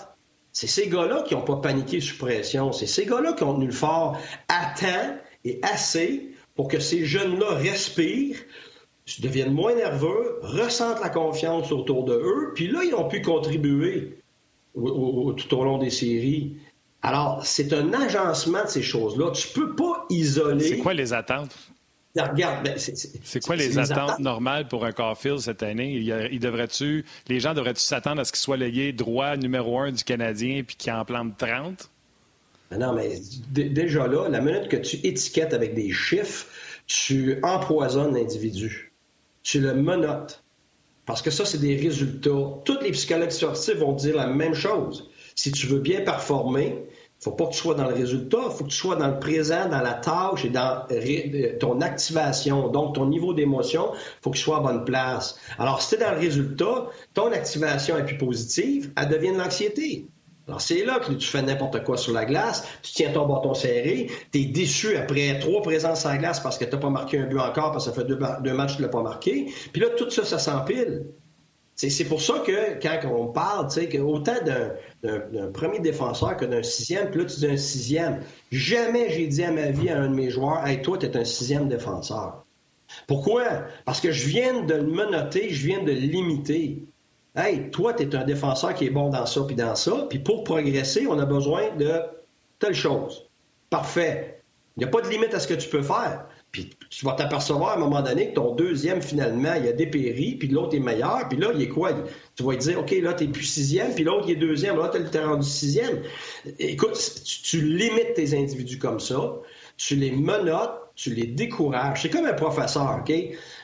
[0.53, 2.73] C'est ces gars-là qui n'ont pas paniqué sous pression.
[2.73, 4.19] C'est ces gars-là qui ont tenu le fort
[4.49, 8.37] à temps et assez pour que ces jeunes-là respirent,
[9.21, 14.19] deviennent moins nerveux, ressentent la confiance autour de eux, puis là, ils ont pu contribuer
[14.75, 16.57] tout au long des séries.
[17.03, 19.33] Alors, c'est un agencement de ces choses-là.
[19.33, 20.69] Tu peux pas isoler.
[20.69, 21.55] C'est quoi les attentes?
[22.15, 25.95] Regarde, ben, c'est quoi les, attentes, normales pour un Caulfield cette année?
[25.95, 30.05] Il, devrait-tu, les gens devraient-tu s'attendre à ce qu'il soit légué droit numéro un du
[30.05, 31.89] Canadien puis qu'il en plante 30?
[32.71, 33.19] Ben non, mais
[33.51, 36.47] déjà là, la minute que tu étiquettes avec des chiffres,
[36.87, 38.93] tu empoisonnes l'individu.
[39.43, 40.43] Tu le menottes.
[41.07, 42.61] Parce que ça, c'est des résultats.
[42.65, 45.11] Tous les psychologues sportifs vont dire la même chose.
[45.35, 46.85] Si tu veux bien performer,
[47.23, 49.21] faut pas que tu sois dans le résultat, il faut que tu sois dans le
[49.21, 52.69] présent, dans la tâche et dans euh, ton activation.
[52.69, 53.93] Donc, ton niveau d'émotion,
[54.23, 55.37] faut qu'il soit à bonne place.
[55.57, 59.39] Alors, si tu es dans le résultat, ton activation est plus positive, elle devient de
[59.39, 60.09] l'anxiété.
[60.49, 63.55] Alors, c'est là que tu fais n'importe quoi sur la glace, tu tiens ton bâton
[63.55, 66.91] serré, tu es déçu après trois présences sur la glace parce que tu n'as pas
[66.91, 68.17] marqué un but encore, parce que ça fait deux,
[68.53, 69.47] matchs que tu l'as pas marqué.
[69.73, 71.05] Puis là, tout ça, ça s'empile.
[71.75, 73.67] C'est pour ça que quand on parle,
[74.05, 74.37] autant
[75.03, 78.21] d'un premier défenseur que d'un sixième, puis là, tu dis un sixième.
[78.53, 81.17] Jamais j'ai dit à ma vie à un de mes joueurs, hey, toi, tu es
[81.17, 82.45] un sixième défenseur.
[83.09, 83.45] Pourquoi?
[83.85, 86.85] Parce que je viens de le menotter, je viens de limiter.
[87.35, 90.19] Hey, toi, tu es un défenseur qui est bon dans ça puis dans ça, puis
[90.19, 92.03] pour progresser, on a besoin de
[92.59, 93.27] telle chose.
[93.71, 94.43] Parfait.
[94.77, 96.27] Il n'y a pas de limite à ce que tu peux faire.
[96.53, 100.37] Puis tu vas t'apercevoir à un moment donné que ton deuxième, finalement, il a dépéri,
[100.39, 101.93] puis l'autre est meilleur, puis là, il est quoi?
[102.37, 104.91] Tu vas te dire, OK, là, t'es plus sixième, puis l'autre, il est deuxième, là,
[104.91, 106.03] t'es rendu sixième.
[106.59, 106.99] Écoute,
[107.45, 109.33] tu, limites tes individus comme ça,
[109.79, 112.03] tu les menottes, tu les décourages.
[112.03, 113.15] C'est comme un professeur, OK?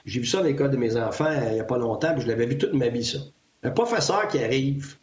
[0.06, 2.22] J'ai vu ça dans l'école de mes enfants euh, il n'y a pas longtemps, puis
[2.22, 3.18] je l'avais vu toute ma vie, ça.
[3.64, 4.96] Un professeur qui arrive,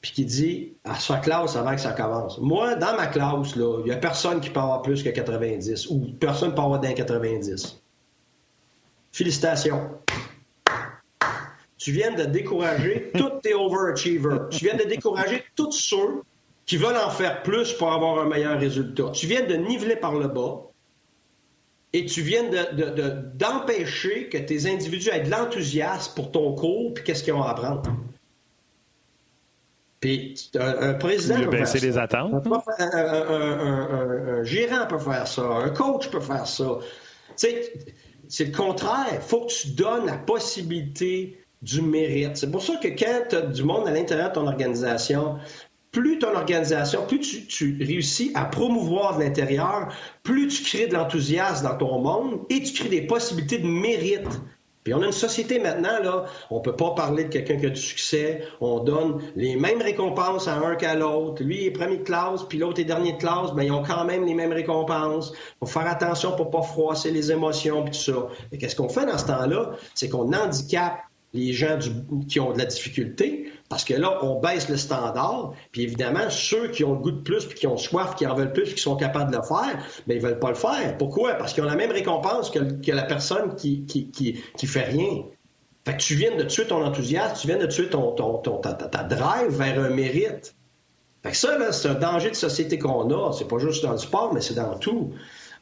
[0.00, 2.38] puis qui dit à sa classe avant que ça commence.
[2.38, 6.06] Moi, dans ma classe, il n'y a personne qui peut avoir plus que 90 ou
[6.18, 7.82] personne ne peut avoir d'un 90.
[9.12, 9.90] Félicitations.
[11.76, 14.48] Tu viens de décourager tous tes overachievers.
[14.50, 16.22] Tu viens de décourager tous ceux
[16.64, 19.10] qui veulent en faire plus pour avoir un meilleur résultat.
[19.12, 20.70] Tu viens de niveler par le bas
[21.92, 22.44] et tu viens
[23.34, 27.42] d'empêcher de, que tes individus aient de l'enthousiasme pour ton cours puis qu'est-ce qu'ils ont
[27.42, 27.82] à apprendre.
[30.00, 31.40] Puis un, président.
[31.40, 32.46] peut baisser les attentes.
[32.78, 35.42] Un, gérant peut faire ça.
[35.42, 36.78] Un coach peut faire ça.
[37.36, 39.08] c'est le contraire.
[39.12, 42.38] Il faut que tu donnes la possibilité du mérite.
[42.38, 45.36] C'est pour ça que quand tu as du monde à l'intérieur de ton organisation,
[45.92, 49.92] plus ton organisation, plus tu, tu réussis à promouvoir de l'intérieur,
[50.22, 54.40] plus tu crées de l'enthousiasme dans ton monde et tu crées des possibilités de mérite
[54.82, 57.70] puis on a une société maintenant, là, on peut pas parler de quelqu'un qui a
[57.70, 58.44] du succès.
[58.62, 61.42] On donne les mêmes récompenses à un qu'à l'autre.
[61.42, 64.04] Lui est premier de classe, puis l'autre est dernier de classe, mais ils ont quand
[64.04, 65.32] même les mêmes récompenses.
[65.58, 68.28] Faut faire attention pour pas froisser les émotions, puis tout ça.
[68.50, 69.72] Mais qu'est-ce qu'on fait dans ce temps-là?
[69.94, 71.00] C'est qu'on handicape
[71.34, 71.78] les gens
[72.28, 76.68] qui ont de la difficulté, parce que là, on baisse le standard, puis évidemment, ceux
[76.68, 78.80] qui ont le goût de plus, puis qui ont soif, qui en veulent plus, qui
[78.80, 80.98] sont capables de le faire, mais ils veulent pas le faire.
[80.98, 81.34] Pourquoi?
[81.34, 82.58] Parce qu'ils ont la même récompense que,
[82.90, 85.22] la personne qui, qui, qui, fait rien.
[85.86, 88.72] Fait que tu viens de tuer ton enthousiasme, tu viens de tuer ton, ton, ta,
[88.72, 90.56] ta, drive vers un mérite.
[91.22, 93.32] Fait que ça, c'est un danger de société qu'on a.
[93.32, 95.12] C'est pas juste dans le sport, mais c'est dans tout.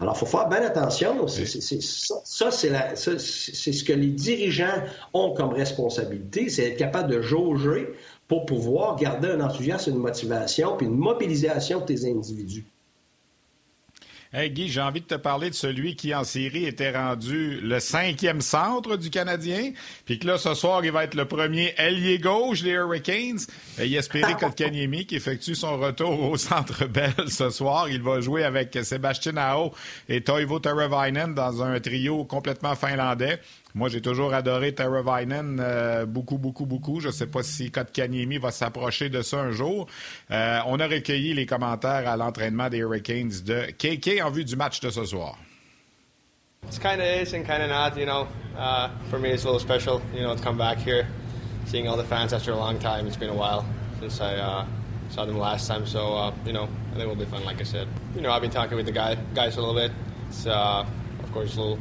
[0.00, 1.26] Alors, il faut faire bien attention.
[1.26, 4.82] ça, c'est ce que les dirigeants
[5.12, 7.88] ont comme responsabilité, c'est être capable de jauger
[8.28, 12.66] pour pouvoir garder un enthousiasme, une motivation, puis une mobilisation de tes individus.
[14.30, 17.80] Hey Guy, j'ai envie de te parler de celui qui en série était rendu le
[17.80, 19.72] cinquième centre du Canadien,
[20.04, 23.38] puis que là ce soir il va être le premier ailier gauche des Hurricanes.
[23.82, 27.88] Il espérait Kotkaniemi qui effectue son retour au Centre Bell ce soir.
[27.88, 29.72] Il va jouer avec Sébastien Aho
[30.10, 33.40] et Toivo Teravainen dans un trio complètement finlandais.
[33.74, 37.00] Moi, j'ai toujours adoré Tara Vinen, euh, beaucoup, beaucoup, beaucoup.
[37.00, 39.86] Je ne sais pas si Kotkaniemi va s'approcher de ça un jour.
[40.30, 44.56] Euh, on a recueilli les commentaires à l'entraînement des Hurricanes de KK en vue du
[44.56, 45.36] match de ce soir.
[46.66, 48.26] It's kind of is and kind of not, you know.
[48.56, 51.06] Uh, for me, it's a little special, you know, to come back here,
[51.66, 53.06] seeing all the fans after a long time.
[53.06, 53.64] It's been a while
[54.00, 54.66] since I uh,
[55.08, 57.44] saw them last time, so uh, you know, I think it will be fun.
[57.44, 59.92] Like I said, you know, I've been talking with the guy, guys a little bit.
[60.28, 60.84] It's uh,
[61.22, 61.78] of course a little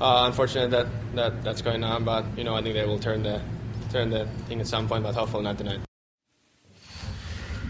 [0.00, 3.22] uh, unfortunate that, that that's going on, but you know I think they will turn
[3.22, 3.40] the
[3.90, 5.87] turn the thing at some point, but hopefully not tonight.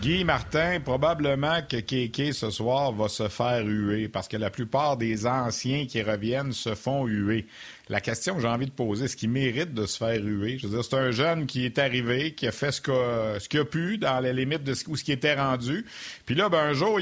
[0.00, 4.96] Guy Martin, probablement que Kéké ce soir va se faire huer parce que la plupart
[4.96, 7.46] des anciens qui reviennent se font huer.
[7.88, 10.56] La question que j'ai envie de poser, est-ce qu'il mérite de se faire huer?
[10.56, 13.64] Je veux dire, c'est un jeune qui est arrivé, qui a fait ce qu'il a,
[13.64, 15.84] pu dans les limites de ce, où ce qui était rendu.
[16.26, 17.00] Puis là, ben, un jour,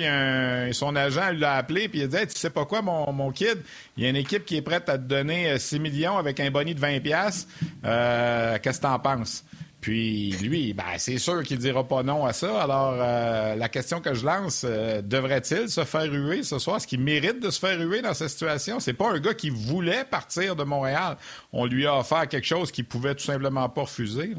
[0.72, 3.58] son agent l'a appelé puis il a dit Tu sais pas quoi, mon, kid,
[3.98, 6.40] il y a une équipe qui est prête à te donner 6 euh, millions avec
[6.40, 7.46] un boni de 20$.
[7.84, 9.44] Euh, Qu'est-ce que t'en penses?
[9.86, 12.60] Puis lui, ben, c'est sûr qu'il ne dira pas non à ça.
[12.60, 16.78] Alors, euh, la question que je lance, euh, devrait-il se faire huer ce soir?
[16.78, 18.80] Est-ce qu'il mérite de se faire huer dans cette situation?
[18.80, 21.16] C'est pas un gars qui voulait partir de Montréal.
[21.52, 24.32] On lui a offert quelque chose qu'il pouvait tout simplement pas refuser.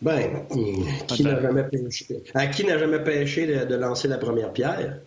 [0.00, 0.46] Ben,
[1.08, 4.98] qui n'a jamais pêché, à qui n'a jamais pêché de, lancer la première pierre?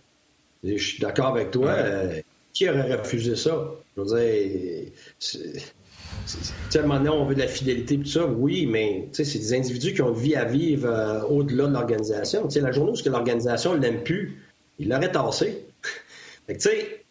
[0.62, 1.70] Je suis d'accord avec toi.
[1.70, 2.20] Euh,
[2.52, 3.70] qui aurait refusé ça?
[3.96, 4.92] Je veux dire,
[6.74, 10.12] donné, on veut de la fidélité, tout ça, oui, mais c'est des individus qui ont
[10.12, 12.48] vie à vivre euh, au-delà de l'organisation.
[12.54, 14.38] La journée où l'organisation ne l'aime plus,
[14.78, 15.66] il l'aurait tassé.
[16.48, 17.04] tu sais,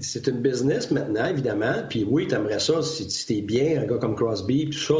[0.00, 1.74] c'est une business maintenant, évidemment.
[1.88, 4.94] Puis oui, tu aimerais ça, si, tu es bien, un gars comme Crosby, tout ça,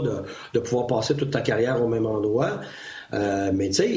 [0.52, 2.60] de, pouvoir passer toute ta carrière au même endroit.
[3.14, 3.88] Euh, mais tu sais,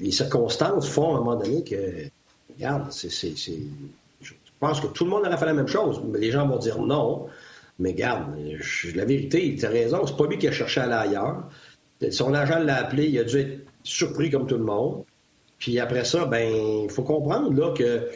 [0.00, 1.76] les, circonstances font à un moment donné que,
[2.54, 3.10] regarde, c'est,
[4.20, 6.02] je pense que tout le monde aurait fait la même chose.
[6.04, 7.28] Mais les gens vont dire non.
[7.78, 8.34] Mais garde,
[8.94, 11.48] la vérité, tu as raison, c'est pas lui qui a cherché à aller ailleurs.
[12.10, 15.04] Son agent l'a appelé, il a dû être surpris comme tout le monde.
[15.58, 18.08] Puis après ça, ben, il faut comprendre là, que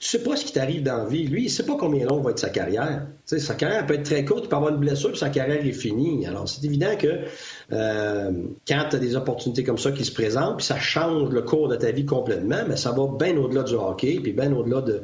[0.00, 1.26] tu sais pas ce qui t'arrive dans la vie.
[1.26, 3.06] Lui, il sait pas combien long va être sa carrière.
[3.24, 5.64] sais, sa carrière peut être très courte, il peut avoir une blessure, puis sa carrière
[5.64, 6.24] est finie.
[6.24, 7.24] Alors, c'est évident que
[7.72, 8.32] euh,
[8.66, 11.66] quand tu as des opportunités comme ça qui se présentent, puis ça change le cours
[11.66, 15.02] de ta vie complètement, mais ça va bien au-delà du hockey, puis bien au-delà de,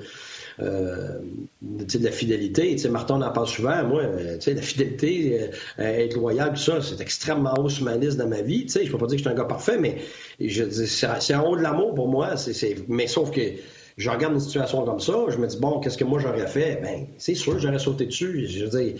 [0.60, 1.18] euh,
[1.62, 2.76] de la fidélité.
[2.88, 3.82] Martin en parle souvent.
[3.84, 8.18] Moi, euh, la fidélité, euh, être loyal, tout ça, c'est extrêmement haut sur ma liste
[8.18, 8.66] dans ma vie.
[8.68, 9.98] Je ne peux pas dire que je suis un gars parfait, mais
[10.38, 12.34] c'est en haut de l'amour pour moi.
[12.88, 13.40] Mais sauf que
[13.96, 16.80] je regarde une situation comme ça, je me dis, bon, qu'est-ce que moi j'aurais fait?
[16.82, 18.46] Ben, c'est sûr, j'aurais sauté dessus.
[18.46, 18.94] Je veux dire,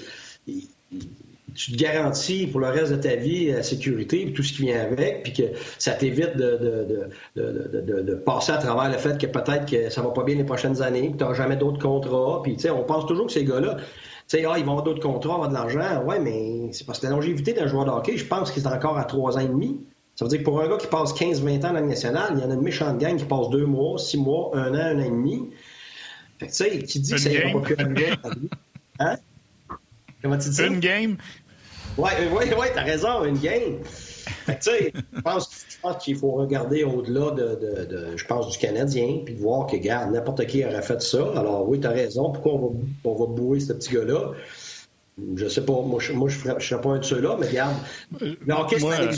[1.55, 4.63] tu te garantis pour le reste de ta vie la sécurité et tout ce qui
[4.63, 5.43] vient avec, puis que
[5.79, 10.25] ça t'évite de, de, passer à travers le fait que peut-être que ça va pas
[10.25, 12.43] bien les prochaines années, que tu n'auras jamais d'autres contrats.
[12.43, 13.83] Puis, tu sais, on pense toujours que ces gars-là, tu
[14.27, 16.03] sais, ah, ils vont avoir d'autres contrats, avoir de l'argent.
[16.05, 18.67] Ouais, mais c'est parce que la longévité d'un joueur de hockey, je pense qu'il est
[18.67, 19.81] encore à trois ans et demi.
[20.17, 22.41] Ça veut dire que pour un gars qui passe 15-20 ans dans la nationale, il
[22.41, 24.99] y en a une méchante gang qui passe deux mois, six mois, un an, un
[25.01, 25.51] an et demi.
[26.39, 27.77] Fait que, tu sais, qui dit que ça ira pas plus
[29.01, 29.17] Hein?
[30.23, 30.67] Comment tu dis ça?
[30.67, 31.17] Une game?
[31.97, 33.79] Oui, oui, oui, t'as raison, une game.
[33.85, 35.49] Fait tu sais, je pense,
[36.01, 40.65] qu'il faut regarder au-delà de, je pense, du Canadien, puis voir que, regarde, n'importe qui
[40.65, 41.25] aurait fait ça.
[41.37, 42.31] Alors, oui, t'as raison.
[42.31, 42.75] Pourquoi on va,
[43.05, 44.33] on va bouer ce petit gars-là?
[45.37, 45.81] Je sais pas.
[45.81, 47.77] Moi, je ne serais pas un de ceux-là, mais regarde.
[48.21, 49.13] Le hockey, c'est un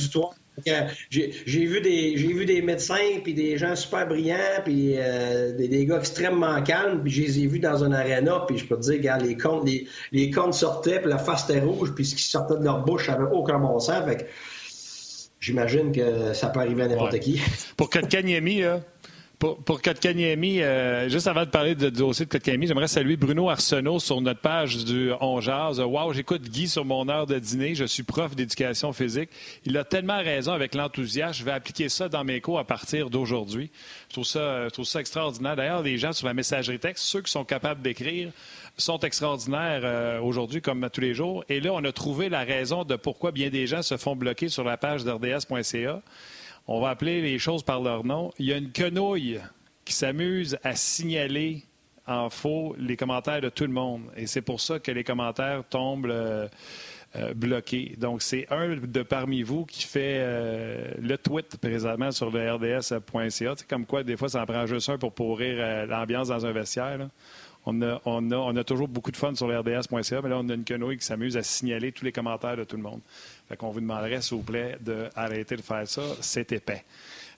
[1.10, 5.84] J'ai vu des j'ai vu des médecins puis des gens super brillants puis euh, des,
[5.86, 8.82] gars extrêmement calmes puis je les ai vus dans un aréna puis je peux te
[8.82, 12.14] dire regarde les comptes les, les comptes sortaient puis la face était rouge puis ce
[12.14, 14.04] qui sortait de leur bouche avait aucun bon sens.
[14.06, 14.26] Fait
[15.40, 17.40] j'imagine que ça peut arriver à n'importe qui.
[17.76, 18.62] Pour Kotkaniemi,
[19.38, 23.50] pour, pour Kotkaniemi, euh, juste avant de parler du dossier de Kotkaniemi, j'aimerais saluer Bruno
[23.50, 25.78] Arsenault sur notre page du On Jazz.
[25.80, 27.74] Wow, j'écoute Guy sur mon heure de dîner.
[27.74, 29.28] Je suis prof d'éducation physique.
[29.66, 31.38] Il a tellement raison avec l'enthousiasme.
[31.38, 33.70] Je vais appliquer ça dans mes cours à partir d'aujourd'hui.
[34.08, 35.54] Je trouve ça, je trouve ça extraordinaire.
[35.54, 38.30] D'ailleurs, les gens sur la messagerie texte, ceux qui sont capables d'écrire,
[38.78, 41.44] sont extraordinaires euh, aujourd'hui comme tous les jours.
[41.50, 44.48] Et là, on a trouvé la raison de pourquoi bien des gens se font bloquer
[44.48, 46.00] sur la page d'RDS.ca
[46.68, 48.32] on va appeler les choses par leur nom.
[48.38, 49.40] Il y a une quenouille
[49.84, 51.62] qui s'amuse à signaler
[52.06, 54.02] en faux les commentaires de tout le monde.
[54.16, 56.48] Et c'est pour ça que les commentaires tombent euh,
[57.16, 57.94] euh, bloqués.
[57.98, 63.54] Donc, c'est un de parmi vous qui fait euh, le tweet présentement sur le rds.ca.
[63.56, 66.52] C'est comme quoi, des fois, ça en prend juste un pour pourrir l'ambiance dans un
[66.52, 67.08] vestiaire.
[67.66, 71.04] On a, toujours beaucoup de fun sur RDS.ca, mais là, on a une quenouille qui
[71.04, 73.00] s'amuse à signaler tous les commentaires de tout le monde.
[73.48, 76.02] Fait qu'on vous demanderait, s'il vous plaît, d'arrêter de faire ça.
[76.20, 76.84] C'est épais.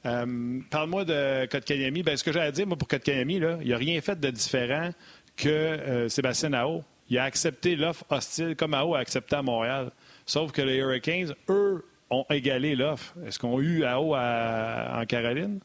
[0.05, 2.03] Euh, parle-moi de Kotkaniemi.
[2.03, 4.91] Ben, ce que j'ai à dire, moi, pour Kotkaniemi, il n'a rien fait de différent
[5.35, 6.85] que euh, Sébastien Ao.
[7.09, 9.91] Il a accepté l'offre hostile comme Ao a accepté à Montréal.
[10.27, 13.15] Sauf que les Hurricanes, eux, ont égalé l'offre.
[13.27, 15.61] Est-ce qu'on a eu AO en Caroline?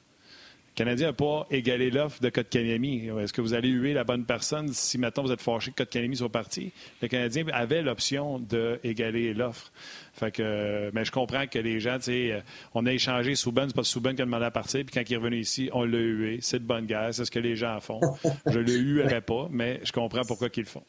[0.74, 3.10] Le Canadien n'a pas égalé l'offre de Kotkaniemi.
[3.20, 6.18] Est-ce que vous allez huer la bonne personne si maintenant vous êtes fâché que Kotkaniemi
[6.18, 6.72] soit parti?
[7.04, 9.72] Le Canadien avait l'option d'égaler l'offre.
[10.16, 10.40] Fait
[10.92, 12.42] mais je comprends que les gens, euh,
[12.74, 15.14] on a échangé Souben, c'est pas Souben qui a demandé à partir, puis quand il
[15.14, 16.40] est revenu ici, on l'a hué.
[16.42, 18.02] C'est de bonne guerre, c'est ce que les gens font.
[18.48, 20.84] Je le huerais pas, mais je comprends pourquoi ils le font.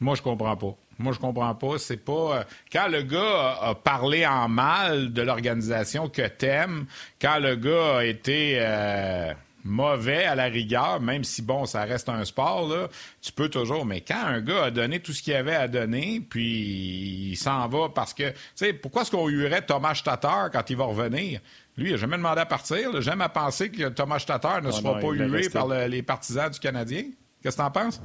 [0.00, 0.74] Moi, je comprends pas.
[0.98, 1.78] Moi, je comprends pas.
[1.78, 2.38] C'est pas.
[2.38, 6.86] Euh, quand le gars a, parlé en mal de l'organisation que t'aimes,
[7.20, 9.32] quand le gars a été euh,
[9.64, 12.88] mauvais à la rigueur, même si, bon, ça reste un sport, là,
[13.20, 13.84] tu peux toujours.
[13.84, 17.66] Mais quand un gars a donné tout ce qu'il avait à donner, puis il s'en
[17.68, 18.30] va parce que.
[18.30, 21.40] Tu sais, pourquoi est-ce qu'on huerait Thomas Tatar quand il va revenir?
[21.76, 23.00] Lui, il n'a jamais demandé à partir.
[23.02, 26.58] J'aime à penser que Thomas Tatar ne ah sera pas hué par les partisans du
[26.58, 27.04] Canadien.
[27.42, 28.00] Qu'est-ce que tu en penses?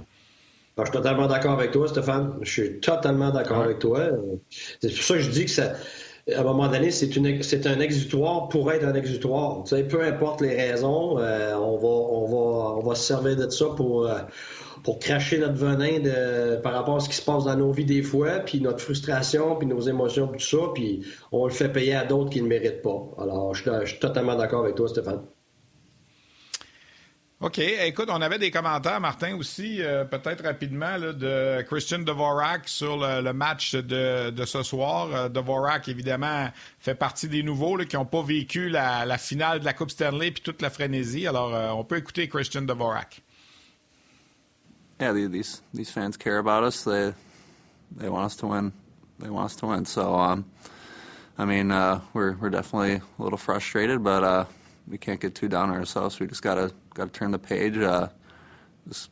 [0.78, 2.38] Je suis totalement d'accord avec toi, Stéphane.
[2.42, 4.10] Je suis totalement d'accord avec toi.
[4.82, 5.74] C'est pour ça que je dis que ça,
[6.34, 9.64] à un moment donné, c'est, une, c'est un exutoire pour être un exutoire.
[9.64, 13.36] Tu sais, peu importe les raisons, euh, on, va, on, va, on va se servir
[13.36, 14.20] de ça pour, euh,
[14.84, 17.86] pour cracher notre venin de, par rapport à ce qui se passe dans nos vies
[17.86, 21.96] des fois, puis notre frustration, puis nos émotions, tout ça, puis on le fait payer
[21.96, 23.10] à d'autres qui ne le méritent pas.
[23.18, 25.22] Alors, je, je suis totalement d'accord avec toi, Stéphane.
[27.42, 27.58] OK.
[27.58, 33.34] Écoute, on avait des commentaires, Martin, aussi, euh, peut-être rapidement, de Christian Dvorak sur le,
[33.34, 35.10] match de, ce soir.
[35.12, 39.74] Euh, Dvorak, évidemment, fait partie des nouveaux qui n'ont pas vécu la, finale de la
[39.74, 41.26] Coupe Stanley puis toute la frénésie.
[41.26, 43.24] Alors, euh, on peut écouter Christian Dvorak.
[45.00, 46.84] Yeah, these these fans care about us.
[46.84, 47.12] They
[47.98, 48.72] they want us to win.
[49.18, 49.86] They want us to win.
[49.86, 50.46] So, um,
[51.40, 54.46] I mean, uh, we're we're definitely a little frustrated, but uh,
[54.88, 56.20] we can't get too down on ourselves.
[56.20, 57.78] We just gotta got to turn the page.
[57.78, 58.10] Uh,
[58.88, 59.10] just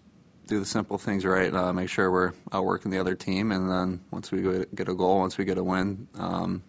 [0.47, 1.53] do the simple things right.
[1.53, 4.41] Uh, make sure we're outworking the other team, and then once we
[4.75, 6.63] get a goal, once we get a win, um,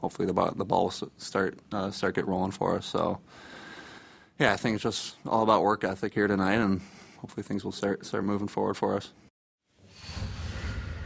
[0.00, 2.86] hopefully the ball, the ball will start uh, start get rolling for us.
[2.86, 3.20] So,
[4.38, 6.80] yeah, I think it's just all about work ethic here tonight, and
[7.20, 9.12] hopefully things will start start moving forward for us.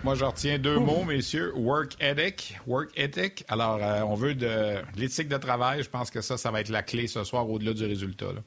[0.04, 1.52] Moi, je retiens deux mots, messieurs.
[1.56, 2.56] Work ethic.
[2.66, 3.44] Work ethic.
[3.48, 5.82] Alors, euh, on veut de l'éthique de travail.
[5.82, 8.32] Je pense que ça, ça va être la clé ce soir au-delà du résultat.
[8.32, 8.40] Là.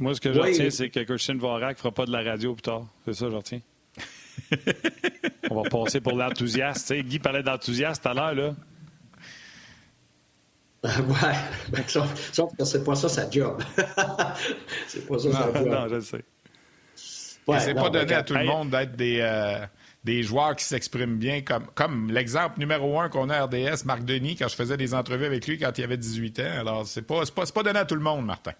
[0.00, 2.54] Moi, ce que je retiens, c'est que Christian Vorak ne fera pas de la radio
[2.54, 2.86] plus tard.
[3.04, 3.60] C'est ça, je retiens.
[5.50, 6.92] On va passer pour l'enthousiaste.
[6.94, 8.54] Guy parlait d'enthousiaste tout à l'heure, là.
[10.84, 11.36] ouais,
[11.68, 13.62] ben, sauf, que c'est pas ça sa job.
[14.86, 15.68] c'est pas ça sa job.
[15.68, 16.24] Non, je le sais.
[17.46, 19.66] Ouais, c'est pas donné à tout le monde d'être des, euh,
[20.04, 24.04] des joueurs qui s'expriment bien, comme, comme l'exemple numéro un qu'on a à RDS, Marc
[24.04, 26.60] Denis, quand je faisais des entrevues avec lui quand il avait 18 ans.
[26.60, 28.52] Alors, c'est pas, pas, pas donné à tout le monde, Martin.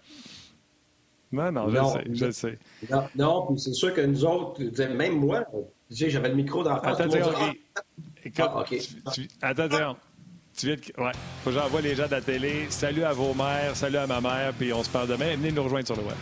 [1.31, 2.59] Non, non, je le sais, je sais.
[2.89, 4.61] Non, non puis c'est sûr que nous autres,
[4.93, 5.45] même moi,
[5.89, 6.99] j'avais le micro dans la face.
[6.99, 8.75] Attends, OK.
[9.41, 9.97] Ah, attends, attends.
[10.57, 11.01] Tu viens de...
[11.01, 11.11] Ouais.
[11.43, 12.65] Faut que j'envoie les gens de la télé.
[12.69, 15.35] Salut à vos mères, salut à ma mère, puis on se parle demain.
[15.37, 16.17] Venez nous rejoindre sur le web.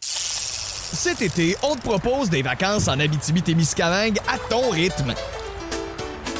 [0.00, 5.12] Cet été, on te propose des vacances en Abitibi-Témiscamingue à ton rythme.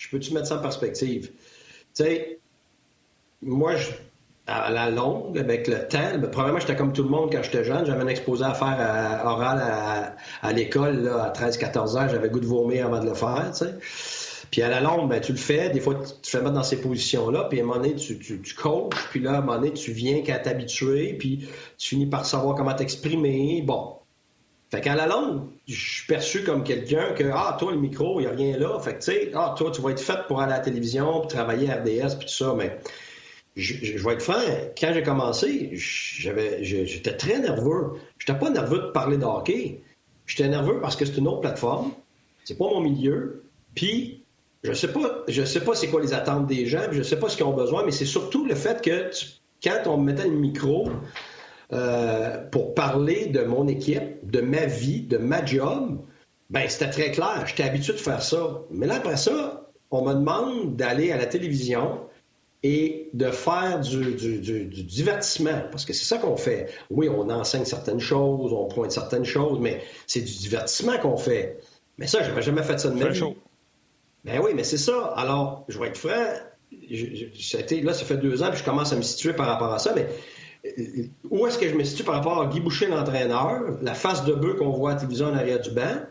[0.00, 1.30] Je peux-tu mettre ça en perspective?
[1.94, 2.38] Tu sais,
[3.42, 3.74] moi,
[4.46, 7.64] à la longue, avec le temps, ben, probablement, j'étais comme tout le monde quand j'étais
[7.64, 7.84] jeune.
[7.84, 12.08] J'avais un exposé à faire à, oral à, l'école, à 13-14 ans.
[12.08, 13.74] J'avais goût de vomir avant de le faire, tu sais.
[14.50, 15.68] Puis à la longue, ben, tu le fais.
[15.68, 17.44] Des fois, tu te fais mettre dans ces positions-là.
[17.50, 19.08] Puis à un moment donné, tu, tu, tu coaches.
[19.10, 21.12] Puis là, à un moment donné, tu viens qu'à t'habituer.
[21.12, 21.46] Puis
[21.76, 23.60] tu finis par savoir comment t'exprimer.
[23.60, 23.99] Bon,
[24.70, 28.26] fait qu'à la longue, je suis perçu comme quelqu'un que, ah, toi, le micro, il
[28.26, 28.78] n'y a rien là.
[28.78, 31.20] Fait que, tu sais, ah, toi, tu vas être fait pour aller à la télévision,
[31.20, 32.54] puis travailler à RDS, puis tout ça.
[32.56, 32.78] Mais
[33.56, 34.40] je, vais être franc,
[34.78, 37.94] quand j'ai commencé, j'étais très nerveux.
[38.18, 39.80] J'étais pas nerveux de parler de hockey.
[40.26, 41.90] J'étais nerveux parce que c'est une autre plateforme.
[42.44, 43.42] C'est pas mon milieu.
[43.74, 44.22] Puis,
[44.62, 47.28] je sais pas, je sais pas c'est quoi les attentes des gens, je sais pas
[47.28, 49.10] ce qu'ils ont besoin, mais c'est surtout le fait que
[49.62, 50.90] quand on mettait le micro,
[51.72, 56.00] euh, pour parler de mon équipe, de ma vie, de ma job,
[56.50, 57.44] ben c'était très clair.
[57.46, 58.62] J'étais habitué de faire ça.
[58.70, 62.00] Mais là, après ça, on me demande d'aller à la télévision
[62.62, 64.14] et de faire du,
[64.84, 66.70] divertissement, parce que c'est ça qu'on fait.
[66.90, 71.58] Oui, on enseigne certaines choses, on pointe certaines choses, mais c'est du divertissement qu'on fait.
[71.98, 73.22] Mais ça, j'avais jamais fait ça de vie.
[74.24, 75.14] Ben oui, mais c'est ça.
[75.16, 76.10] Alors, je vais être franc,
[76.90, 79.94] là, ça fait deux ans, que je commence à me situer par rapport à ça,
[79.94, 80.06] mais
[81.30, 84.34] où est-ce que je me situe par rapport à Guy Boucher, l'entraîneur, la face de
[84.34, 86.02] bœuf qu'on voit à la télévision en arrière du banc,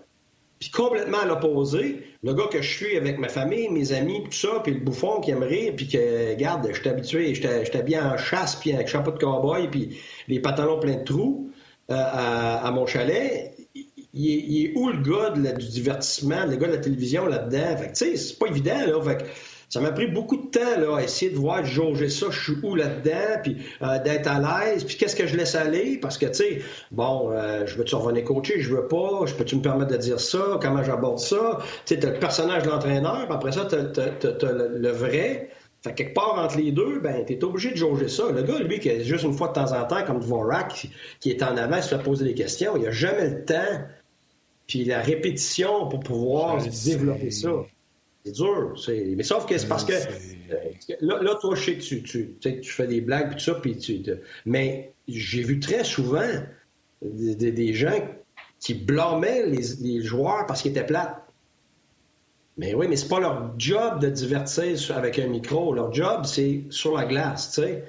[0.59, 4.31] puis complètement à l'opposé, le gars que je suis avec ma famille, mes amis, tout
[4.31, 7.99] ça, puis le bouffon qui aimerait, puis que, regarde, je suis habitué, je suis habillé
[7.99, 9.97] en chasse, puis avec chapeau de cowboy, puis
[10.27, 11.49] les pantalons pleins de trous
[11.89, 13.55] euh, à, mon chalet.
[14.13, 17.77] Il est, où le gars du divertissement, le gars de la télévision là-dedans?
[17.77, 19.01] Fait tu sais, c'est pas évident, là.
[19.01, 19.25] Fait
[19.69, 22.39] ça m'a pris beaucoup de temps là, à essayer de voir, de jauger ça, je
[22.41, 26.17] suis où là-dedans, puis euh, d'être à l'aise, puis qu'est-ce que je laisse aller, parce
[26.17, 26.61] que, tu sais,
[26.91, 30.19] bon, euh, je veux-tu revenir coacher, je veux pas, je peux-tu me permettre de dire
[30.19, 34.51] ça, comment j'aborde ça, tu sais, t'as le personnage de l'entraîneur, puis après ça, t'as,
[34.51, 35.51] le, vrai,
[35.83, 38.23] fait quelque part entre les deux, ben, t'es obligé de jauger ça.
[38.31, 40.87] Le gars, lui, qui est juste une fois de temps en temps, comme Dvorak,
[41.19, 43.85] qui est en avant, il se fait poser des questions, il a jamais le temps,
[44.65, 47.51] puis la répétition pour pouvoir développer ça.
[48.25, 48.75] C'est dur.
[49.15, 52.71] Mais sauf que c'est parce que euh, là, toi, je sais que tu, tu, tu
[52.71, 54.03] fais des blagues et tout ça, puis tu,
[54.45, 56.27] mais j'ai vu très souvent
[57.01, 57.97] des, gens
[58.59, 61.15] qui blâmaient les, joueurs parce qu'ils étaient plates.
[62.57, 65.73] Mais oui, mais c'est pas leur job de divertir avec un micro.
[65.73, 67.85] Leur job, c'est sur la glace, tu sais.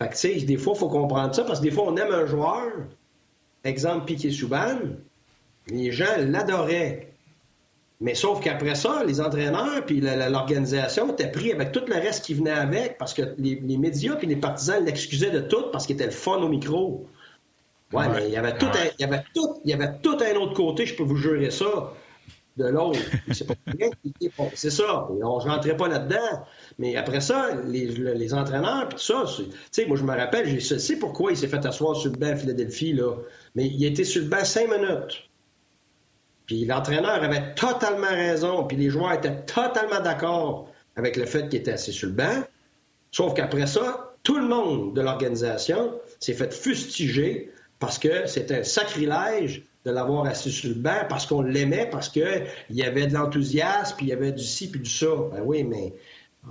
[0.00, 1.96] Fait que, tu sais, des fois, il faut comprendre ça parce que des fois, on
[1.96, 2.70] aime un joueur.
[3.64, 4.78] Exemple, Piquet Souban.
[5.66, 7.09] Les gens l'adoraient.
[8.00, 12.32] Mais sauf qu'après ça, les entraîneurs puis l'organisation étaient pris avec tout le reste qui
[12.32, 16.06] venait avec parce que les, médias puis les partisans l'excusaient de tout parce qu'il était
[16.06, 17.06] le fun au micro.
[17.92, 20.16] Ouais, mais il y avait tout, un, il y avait tout, il y avait tout
[20.18, 21.92] un autre côté, je peux vous jurer ça,
[22.56, 23.00] de l'autre.
[23.32, 23.54] C'est pas
[24.54, 25.08] C'est ça.
[25.10, 26.44] On ne rentrait pas là-dedans.
[26.78, 30.48] Mais après ça, les, les entraîneurs puis tout ça, tu sais, moi je me rappelle,
[30.48, 33.16] je sais pourquoi il s'est fait asseoir sur le banc à Philadelphie là.
[33.54, 35.29] Mais il était sur le banc cinq minutes.
[36.50, 41.60] Puis l'entraîneur avait totalement raison, puis les joueurs étaient totalement d'accord avec le fait qu'il
[41.60, 42.42] était assis sur le banc.
[43.12, 48.62] Sauf qu'après ça, tout le monde de l'organisation s'est fait fustiger parce que c'était un
[48.64, 53.14] sacrilège de l'avoir assis sur le banc, parce qu'on l'aimait, parce qu'il y avait de
[53.14, 55.06] l'enthousiasme, puis il y avait du ci, puis du ça.
[55.06, 55.94] Ben oui, mais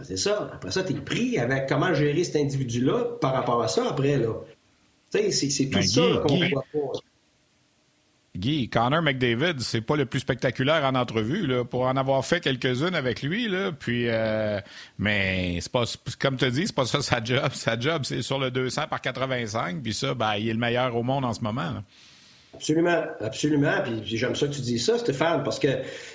[0.03, 0.49] c'est ça.
[0.53, 4.17] Après ça, tu es pris avec comment gérer cet individu-là par rapport à ça après,
[4.17, 4.33] là.
[5.11, 6.99] Tu sais, c'est tout ben, ça qu'on voit pas.
[8.39, 12.95] Guy, Connor McDavid, c'est pas le plus spectaculaire en entrevue, pour en avoir fait quelques-unes
[12.95, 14.59] avec lui, puis, euh,
[14.97, 15.83] mais c'est pas,
[16.19, 17.49] comme tu dis, c'est pas ça sa job.
[17.53, 20.95] Sa job, c'est sur le 200 par 85, puis ça, ben, il est le meilleur
[20.95, 21.83] au monde en ce moment.
[22.53, 23.81] Absolument, absolument.
[23.83, 25.67] Puis j'aime ça que tu dis ça, Stéphane, parce que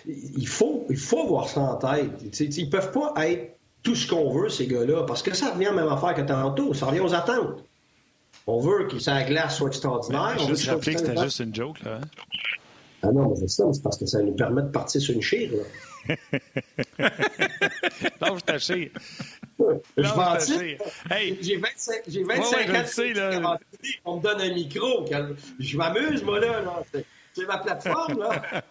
[0.06, 2.10] il faut, il faut avoir ça en tête.
[2.40, 5.72] ils peuvent pas être tout ce qu'on veut, ces gars-là, parce que ça revient à
[5.72, 6.74] la même affaire que tantôt.
[6.74, 7.62] Ça revient aux attentes.
[8.46, 10.36] On veut que sa glace soit extraordinaire.
[10.38, 11.96] on veut rappeler que c'était juste une joke, là.
[11.96, 12.08] Hein?
[13.02, 15.22] Ah non, mais c'est ça, c'est parce que ça nous permet de partir sur une
[15.22, 15.62] chire, là.
[18.20, 18.92] non, je t'achète.
[19.96, 20.78] Je vais
[21.10, 21.38] hey.
[21.40, 22.82] J'ai 25, j'ai 25 ans.
[22.86, 23.58] Sais, là.
[24.04, 25.04] On me donne un micro.
[25.58, 26.62] Je m'amuse, moi, là.
[27.32, 28.42] C'est ma plateforme, là.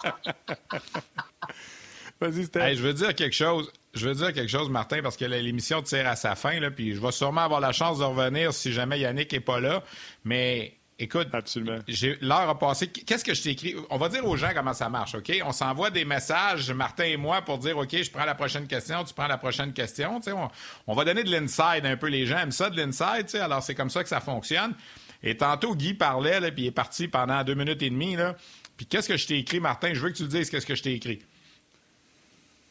[2.21, 3.71] Vas-y, hey, je veux dire quelque chose.
[3.93, 6.95] Je veux dire quelque chose, Martin, parce que l'émission tire à sa fin, là, puis
[6.95, 9.83] je vais sûrement avoir la chance de revenir si jamais Yannick n'est pas là.
[10.23, 11.79] Mais Écoute, Absolument.
[12.21, 12.87] l'heure a passé.
[12.87, 13.75] Qu'est-ce que je t'ai écrit?
[13.89, 15.31] On va dire aux gens comment ça marche, OK?
[15.43, 19.03] On s'envoie des messages, Martin et moi, pour dire, OK, je prends la prochaine question,
[19.03, 20.21] tu prends la prochaine question.
[20.25, 20.49] On,
[20.87, 22.07] on, va donner de l'inside un peu.
[22.07, 24.75] Les gens aiment ça, de l'inside, alors c'est comme ça que ça fonctionne.
[25.23, 28.15] Et tantôt, Guy parlait, là, puis il est parti pendant deux minutes et demie.
[28.15, 28.35] Là.
[28.77, 29.93] Puis qu'est-ce que je t'ai écrit, Martin?
[29.93, 31.19] Je veux que tu le dises, qu'est-ce que je t'ai écrit.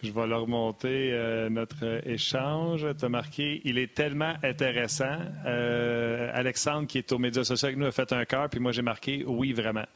[0.02, 2.84] Je vais leur remonter euh, notre échange.
[2.98, 5.18] Tu as marqué il est tellement intéressant.
[5.46, 8.72] Euh, Alexandre, qui est aux médias sociaux avec nous, a fait un cœur, puis moi,
[8.72, 9.86] j'ai marqué oui, vraiment.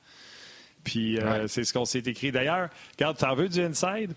[0.84, 2.30] Puis euh, c'est ce qu'on s'est écrit.
[2.30, 4.12] D'ailleurs, regarde, tu en veux du inside?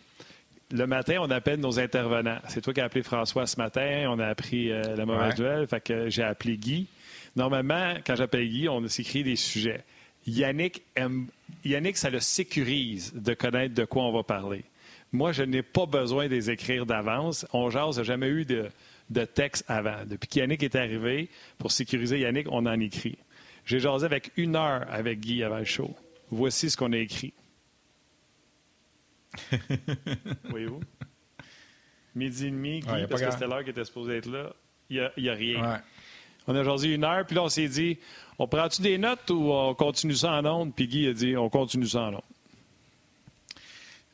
[0.72, 2.38] Le matin, on appelle nos intervenants.
[2.48, 4.06] C'est toi qui as appelé François ce matin.
[4.10, 5.66] On a appris la mauvaise duel.
[5.66, 6.86] Fait que j'ai appelé Guy.
[7.36, 9.84] Normalement, quand j'appelle Guy, on s'écrit des sujets.
[10.28, 11.26] Yannick, aime...
[11.66, 14.64] Yannick, ça le sécurise de connaître de quoi on va parler.
[15.12, 17.46] Moi, je n'ai pas besoin de les écrire d'avance.
[17.52, 18.70] On jase, n'a jamais eu de,
[19.26, 20.06] texte avant.
[20.06, 23.18] Depuis qu'Yannick est arrivé, pour sécuriser Yannick, on en écrit.
[23.66, 25.96] J'ai jasé avec une heure avec Guy avant le show.
[26.30, 27.34] Voici ce qu'on a écrit.
[30.50, 30.82] Voyez-vous?
[32.16, 34.54] Midi et demi, Guy, parce que c'était l'heure qui était supposée être là.
[34.90, 35.82] Il n'y a, rien.
[36.48, 38.00] On a jasé une heure, puis là, on s'est dit,
[38.40, 40.74] on prend-tu des notes ou on continue ça en ondes?
[40.76, 42.22] Puis Guy a dit, on continue ça en ondes.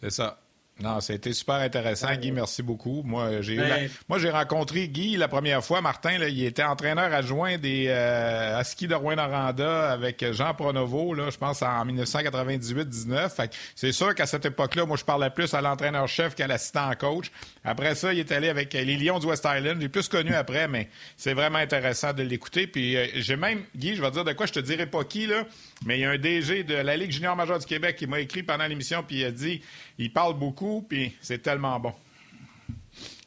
[0.02, 0.38] C'est ça.
[0.82, 2.32] Non, été super intéressant, Guy.
[2.32, 3.01] Merci beaucoup.
[3.05, 5.80] Moi, j'ai ben, moi j'ai rencontré Guy la première fois.
[5.80, 11.13] Martin, là, il était entraîneur adjoint des euh, à ski de Rouen-Noranda avec Jean Pronovo.
[11.13, 13.49] Là, je pense en 1998-19.
[13.73, 17.32] C'est sûr qu'à cette époque-là, moi, je parlais plus à l'entraîneur-chef qu'à l'assistant coach.
[17.66, 19.82] Après ça, il est allé avec les Lions du West Island.
[19.82, 20.88] J'ai plus connu après, mais
[21.18, 22.68] c'est vraiment intéressant de l'écouter.
[22.68, 25.26] Puis euh, j'ai même, Guy, je vais dire de quoi, je te dirai pas qui
[25.26, 25.45] là,
[25.84, 28.20] mais il y a un DG de la Ligue junior majeure du Québec qui m'a
[28.20, 29.61] écrit pendant l'émission puis il a dit,
[29.97, 31.93] il parle beaucoup puis c'est tellement bon.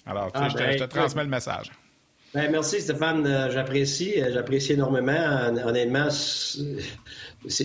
[0.07, 1.71] Alors, ah, je, te, ben, transmets le message.
[2.33, 5.51] Ben, merci Stéphane, euh, j'apprécie, euh, j'apprécie énormément.
[5.65, 6.09] Honnêtement,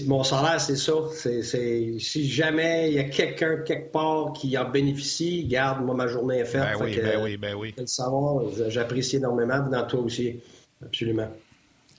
[0.05, 0.93] mon salaire, c'est ça.
[1.13, 6.39] si jamais il y a quelqu'un quelque part qui en bénéficie, garde, moi ma journée
[6.39, 6.61] est faite.
[6.61, 7.73] Ben oui, ben oui, ben oui.
[7.77, 10.39] Le savoir, j'apprécie énormément dans toi aussi,
[10.83, 11.29] absolument.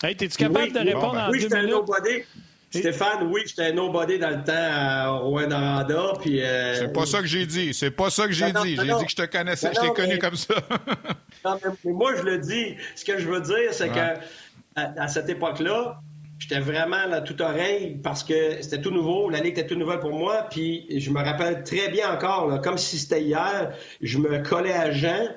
[0.02, 2.26] Hey, es-tu capable de répondre en deux minutes?
[2.80, 6.14] Stéphane, oui, j'étais un nobody dans le temps à Rouen-Noranda.
[6.20, 7.72] Puis, euh, C'est pas ça que j'ai dit.
[7.72, 8.76] C'est pas ça que j'ai dit.
[8.76, 10.54] J'ai dit que je te connaissais, je t'ai connu comme ça.
[11.44, 12.74] non, mais, moi, je le dis.
[12.96, 14.20] Ce que je veux dire, c'est qu'à que
[14.74, 16.00] à, cette époque-là,
[16.38, 19.30] j'étais vraiment là, tout oreille parce que c'était tout nouveau.
[19.30, 20.46] La ligue était tout nouvelle pour moi.
[20.50, 24.90] Puis je me rappelle très bien encore, comme si c'était hier, je me collais à
[24.90, 25.28] Jean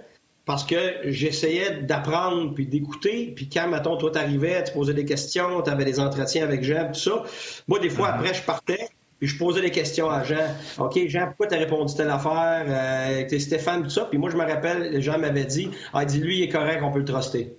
[0.46, 3.34] parce que j'essayais d'apprendre puis d'écouter.
[3.36, 6.88] Puis quand, mettons, toi, t'arrivais, tu posais des questions, tu avais des entretiens avec Jean,
[6.88, 7.24] tout ça.
[7.68, 8.16] Moi, des fois, uh-huh.
[8.16, 8.88] après, je partais,
[9.20, 10.56] puis je posais des questions à Jean.
[10.80, 12.66] OK, Jean, pourquoi t'as répondu telle affaire?
[12.66, 14.06] Euh, t'es Stéphane, tout ça.
[14.06, 16.92] Puis moi, je me rappelle, Jean m'avait dit, ah, dit, lui, il est correct, on
[16.92, 17.58] peut le truster.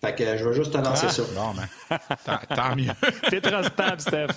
[0.00, 1.22] Fait que je veux juste te lancer ah, ça.
[1.34, 2.92] Bon, ben, tant, mieux.
[3.30, 4.28] T'es trustable, Steph.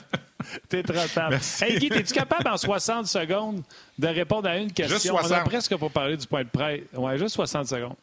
[0.68, 1.40] T'es trustable.
[1.62, 3.62] Hey, Guy, es-tu capable en 60 secondes
[4.00, 5.16] de répondre à une question?
[5.16, 6.82] On a presque pas parlé du point de presse.
[6.94, 7.96] Ouais, juste 60 secondes.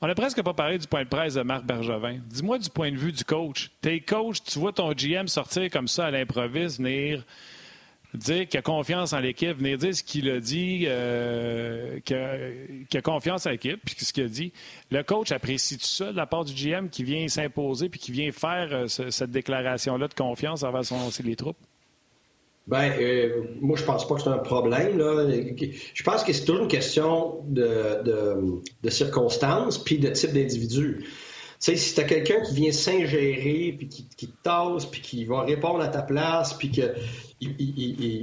[0.00, 2.18] On a presque pas parlé du point de presse de Marc Bergevin.
[2.26, 3.70] Dis-moi du point de vue du coach.
[3.82, 7.22] T'es coach, tu vois ton GM sortir comme ça à l'improviste, venir
[8.18, 13.02] dire qu'il a confiance en l'équipe, venir dire ce qu'il a dit, euh, qu'il a,
[13.02, 14.52] confiance en l'équipe, puis ce qu'il a dit.
[14.90, 18.12] Le coach apprécie tout ça de la part du GM qui vient s'imposer puis qui
[18.12, 21.56] vient faire euh, cette déclaration-là de confiance envers son, les troupes?
[22.66, 24.96] Ben, euh, moi, je pense pas que c'est un problème.
[24.96, 25.28] Là.
[25.92, 31.04] Je pense que c'est toujours une question de, de, circonstances puis de type d'individu.
[31.64, 35.44] Sais, si tu as quelqu'un qui vient s'ingérer, puis qui, te tasse, puis qui va
[35.44, 36.92] répondre à ta place, puis que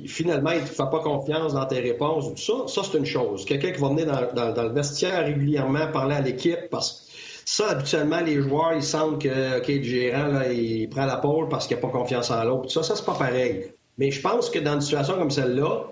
[0.05, 3.43] finalement, il ne te fait pas confiance dans tes réponses, ça, ça, c'est une chose.
[3.45, 7.11] Quelqu'un qui va venir dans, le vestiaire régulièrement parler à l'équipe parce que
[7.43, 11.49] ça, habituellement, les joueurs, ils sentent que OK, le gérant, là, il prend la pôle
[11.49, 12.69] parce qu'il n'a pas confiance en l'autre.
[12.69, 13.73] Ça, ça, c'est pas pareil.
[13.97, 15.85] Mais je pense que dans une situation comme celle-là,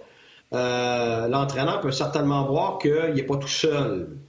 [0.54, 4.20] euh, l'entraîneur peut certainement voir qu'il n'est pas tout seul.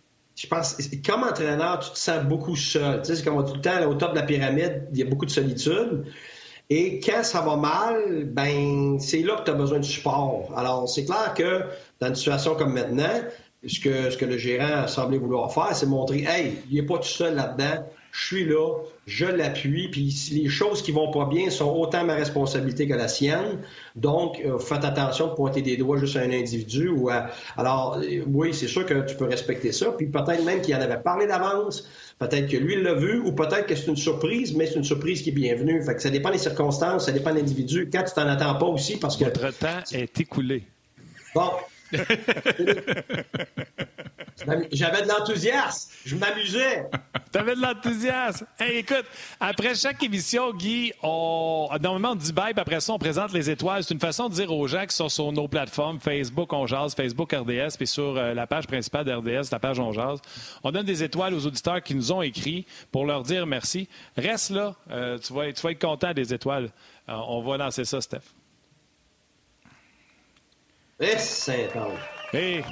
[0.41, 3.03] Je pense, comme entraîneur, tu te sens beaucoup seul.
[3.03, 5.05] Tu sais, c'est comme tout le temps, au top de la pyramide, il y a
[5.05, 6.07] beaucoup de solitude.
[6.71, 10.51] Et quand ça va mal, ben c'est là que tu as besoin de support.
[10.57, 11.65] Alors, c'est clair que
[12.01, 13.21] dans une situation comme maintenant,
[13.67, 16.87] ce que, ce que le gérant a semblé vouloir faire, c'est montrer, hey, il n'est
[16.87, 21.27] pas tout seul là-dedans je suis là, je l'appuie, puis les choses qui vont pas
[21.27, 23.61] bien sont autant ma responsabilité que la sienne.
[23.95, 26.89] Donc, euh, faites attention de pointer des doigts juste à un individu.
[26.89, 27.09] Ou
[27.57, 29.93] Alors, euh, oui, c'est sûr que tu peux respecter ça.
[29.93, 31.89] Puis peut-être même qu'il en avait parlé d'avance,
[32.19, 35.23] peut-être que lui l'a vu, ou peut-être que c'est une surprise, mais c'est une surprise
[35.23, 35.83] qui est bienvenue.
[35.85, 37.89] Fait que ça dépend des circonstances, ça dépend de l'individu.
[37.93, 39.25] Quand tu t'en attends pas aussi, parce que...
[39.25, 40.65] Votre temps est écoulé.
[41.35, 41.51] Bon,
[44.73, 45.91] J'avais de l'enthousiasme.
[46.05, 46.89] Je m'amusais.
[47.33, 48.47] T'avais de l'enthousiasme.
[48.61, 49.05] Écoute,
[49.39, 53.85] après chaque émission, Guy, normalement, on dit bye, après ça, on présente les étoiles.
[53.85, 56.95] C'est une façon de dire aux gens qui sont sur nos plateformes, Facebook, On Jase,
[56.95, 60.21] Facebook, RDS, puis sur euh, la page principale d'RDS, la page On Jase.
[60.65, 63.89] On donne des étoiles aux auditeurs qui nous ont écrit pour leur dire merci.
[64.17, 64.75] Reste là.
[64.91, 66.71] Euh, tu, vas, tu vas être content des étoiles.
[67.09, 68.40] Euh, on va lancer ça, Steph.
[71.01, 71.71] Et c'est
[72.35, 72.63] Et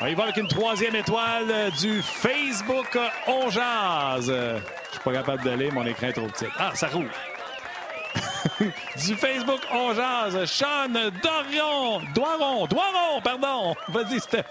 [0.00, 4.26] on y va avec une troisième étoile du Facebook On Jazz.
[4.26, 6.46] Je suis pas capable d'aller, mon écran est trop petit.
[6.58, 7.10] Ah, ça roule.
[8.60, 10.88] du Facebook On Jazz, Sean
[11.22, 13.76] Dorion, Doiron, Doiron, pardon.
[13.90, 14.44] Vas-y, Steph.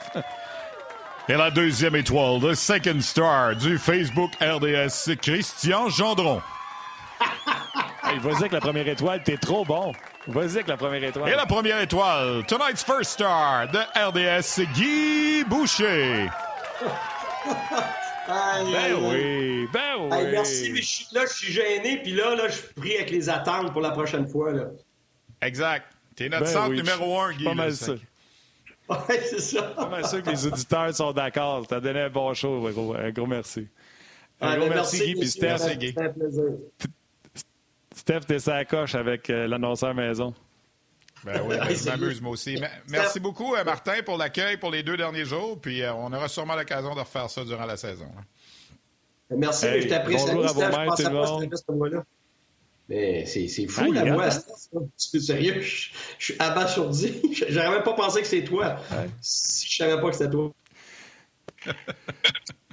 [1.27, 6.41] Et la deuxième étoile, le second star du Facebook RDS, Christian Gendron.
[8.03, 9.91] hey, vas-y avec la première étoile, t'es trop bon.
[10.27, 11.29] Vas-y avec la première étoile.
[11.29, 16.27] Et la première étoile, tonight's first star de RDS, Guy Boucher.
[18.27, 20.27] ben oui, ben oui.
[20.31, 23.09] merci, mais je suis, là, je suis gêné, puis là, là, je suis pris avec
[23.09, 24.51] les attentes pour la prochaine fois.
[24.51, 24.65] Là.
[25.41, 25.85] Exact.
[26.15, 27.45] T'es notre ben centre numéro un, Guy.
[27.45, 27.93] Pas mal ça.
[28.89, 29.61] Ouais, c'est ça.
[29.61, 31.67] Pas mal sûr que les auditeurs sont d'accord.
[31.67, 33.67] T'as donné un bon show, gros, un gros merci.
[34.41, 35.29] Un gros merci, Guy, puis.
[35.29, 36.43] C'était un plaisir.
[38.07, 40.33] Steph, t'es sa coche avec euh, l'annonceur maison.
[41.25, 42.57] Ben oui, ben, je m'amuse moi aussi.
[42.87, 45.59] Merci beaucoup, euh, Martin, pour l'accueil pour les deux derniers jours.
[45.59, 48.07] Puis euh, on aura sûrement l'occasion de refaire ça durant la saison.
[48.17, 49.35] Hein.
[49.35, 50.25] Merci, je t'apprécie.
[50.25, 52.03] Bonjour à vos mains, tout le monde.
[52.87, 54.29] Mais c'est fou, la voix.
[54.95, 55.59] C'est sérieux?
[55.59, 57.21] Je, suis abasourdi.
[57.49, 58.77] J'aurais même pas pensé que c'est toi.
[59.19, 60.53] Si je savais pas que c'était toi.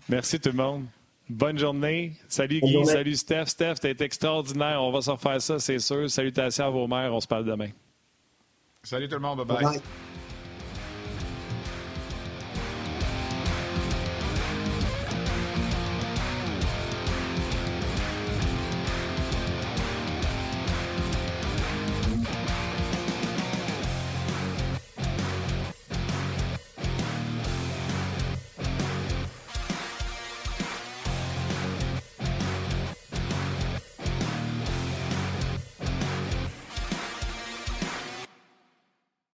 [0.09, 0.85] Merci tout le monde.
[1.35, 2.13] Bonne journée.
[2.29, 3.47] Salut Guy, salut Steph.
[3.47, 4.81] Steph, t'es extraordinaire.
[4.81, 6.09] On va se refaire ça, c'est sûr.
[6.09, 7.13] Salutations à vos mères.
[7.13, 7.71] On se parle demain.
[8.85, 9.45] Salut tout le monde.
[9.45, 9.65] bye.
[9.65, 9.81] bye.